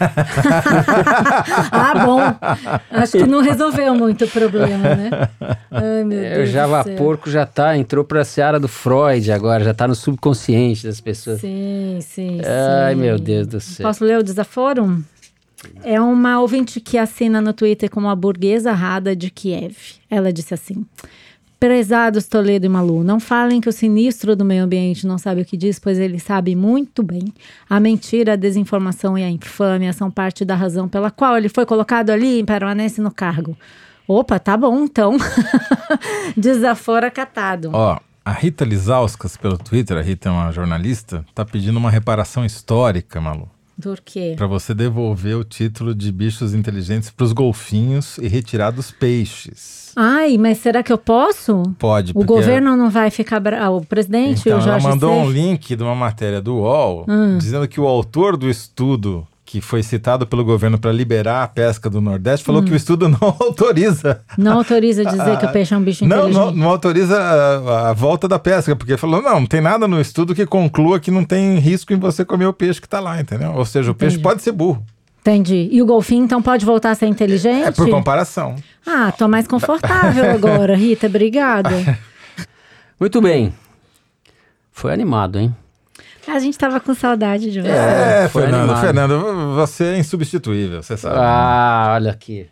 [1.71, 2.19] Ah, bom.
[2.91, 5.09] Acho que não resolveu muito o problema, né?
[5.71, 6.37] Ai, meu É, Deus.
[6.37, 10.85] o do javaporco já tá, entrou pra seara do Freud agora, já tá no subconsciente
[10.85, 11.41] das pessoas.
[11.41, 12.39] Sim, sim,
[12.85, 12.99] Ai, sim.
[13.01, 13.85] meu Deus do céu.
[13.87, 15.03] Posso ler o desaforo?
[15.83, 19.75] É uma ouvinte que assina no Twitter como a burguesa rada de Kiev.
[20.09, 20.85] Ela disse assim:
[21.59, 25.45] Prezados Toledo e Malu, não falem que o sinistro do meio ambiente não sabe o
[25.45, 27.31] que diz, pois ele sabe muito bem.
[27.69, 31.63] A mentira, a desinformação e a infâmia são parte da razão pela qual ele foi
[31.63, 33.55] colocado ali e permanece no cargo.
[34.07, 35.15] Opa, tá bom então.
[36.35, 37.69] Desaforo acatado.
[37.71, 42.43] Ó, a Rita Lizauskas pelo Twitter, a Rita é uma jornalista, tá pedindo uma reparação
[42.43, 43.47] histórica, Malu.
[43.81, 44.33] Do quê?
[44.37, 49.91] Pra você devolver o título de bichos inteligentes pros golfinhos e retirar dos peixes.
[49.95, 51.63] Ai, mas será que eu posso?
[51.77, 53.77] Pode, O governo não vai ficar bravo.
[53.77, 55.33] O presidente, Então, o ela Jorge mandou um Seif?
[55.33, 57.37] link de uma matéria do UOL Hum.
[57.37, 61.89] dizendo que o autor do estudo que foi citado pelo governo para liberar a pesca
[61.89, 62.65] do Nordeste falou Hum.
[62.65, 64.21] que o estudo não autoriza.
[64.37, 66.41] Não autoriza dizer que o peixe é um bicho Não, inteligente.
[66.45, 69.99] não, não autoriza a, a volta da pesca, porque falou, não, não tem nada no
[69.99, 73.19] estudo que conclua que não tem risco em você comer o peixe que tá lá,
[73.19, 73.51] entendeu?
[73.51, 74.23] Ou seja, o peixe Entendi.
[74.23, 74.81] pode ser burro.
[75.19, 75.67] Entendi.
[75.69, 77.65] E o golfinho, então, pode voltar a ser inteligente?
[77.67, 78.55] É por comparação.
[78.87, 81.07] Ah, tô mais confortável agora, Rita.
[81.07, 81.69] Obrigada.
[82.97, 83.53] Muito bem.
[84.71, 85.53] Foi animado, hein?
[86.27, 87.69] A gente tava com saudade de você.
[87.69, 88.81] É, foi Fernando, animado.
[88.81, 91.15] Fernando, você é insubstituível, você sabe.
[91.17, 92.47] Ah, olha aqui.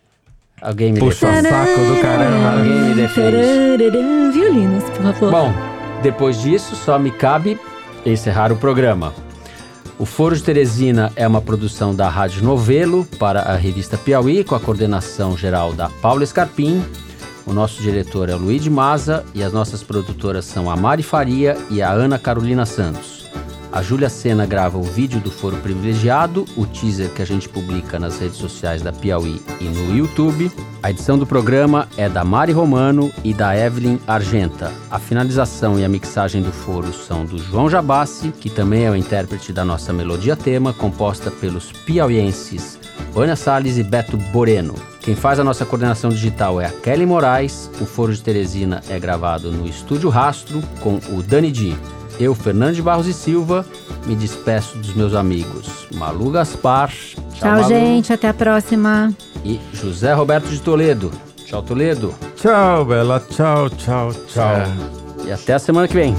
[0.61, 1.49] Alguém me Puxa defende.
[1.49, 2.57] saco do caramba.
[2.57, 4.31] Alguém me defende.
[4.33, 5.31] Violinos, por favor.
[5.31, 5.53] Bom,
[6.01, 7.59] depois disso, só me cabe
[8.05, 9.13] encerrar o programa.
[9.97, 14.55] O Foro de Teresina é uma produção da Rádio Novelo para a revista Piauí, com
[14.55, 16.83] a coordenação geral da Paula Escarpim.
[17.45, 21.03] O nosso diretor é o Luiz de Maza e as nossas produtoras são a Mari
[21.03, 23.18] Faria e a Ana Carolina Santos.
[23.71, 27.99] A Júlia Sena grava o vídeo do Foro Privilegiado, o teaser que a gente publica
[27.99, 30.51] nas redes sociais da Piauí e no YouTube.
[30.81, 34.71] A edição do programa é da Mari Romano e da Evelyn Argenta.
[34.89, 38.95] A finalização e a mixagem do foro são do João Jabassi, que também é o
[38.95, 42.79] intérprete da nossa melodia tema, composta pelos piauienses
[43.13, 44.75] Vânia Salles e Beto Boreno.
[45.01, 47.69] Quem faz a nossa coordenação digital é a Kelly Moraes.
[47.79, 51.75] O Foro de Teresina é gravado no Estúdio Rastro com o Dani Di.
[52.19, 53.65] Eu, Fernando de Barros e Silva,
[54.05, 56.91] me despeço dos meus amigos Malu Gaspar.
[57.33, 58.11] Tchau, Malu, gente.
[58.11, 59.13] Até a próxima.
[59.45, 61.11] E José Roberto de Toledo.
[61.45, 62.13] Tchau, Toledo.
[62.35, 63.23] Tchau, Bela.
[63.29, 64.63] Tchau, tchau, tchau.
[65.25, 66.13] E até a semana que vem.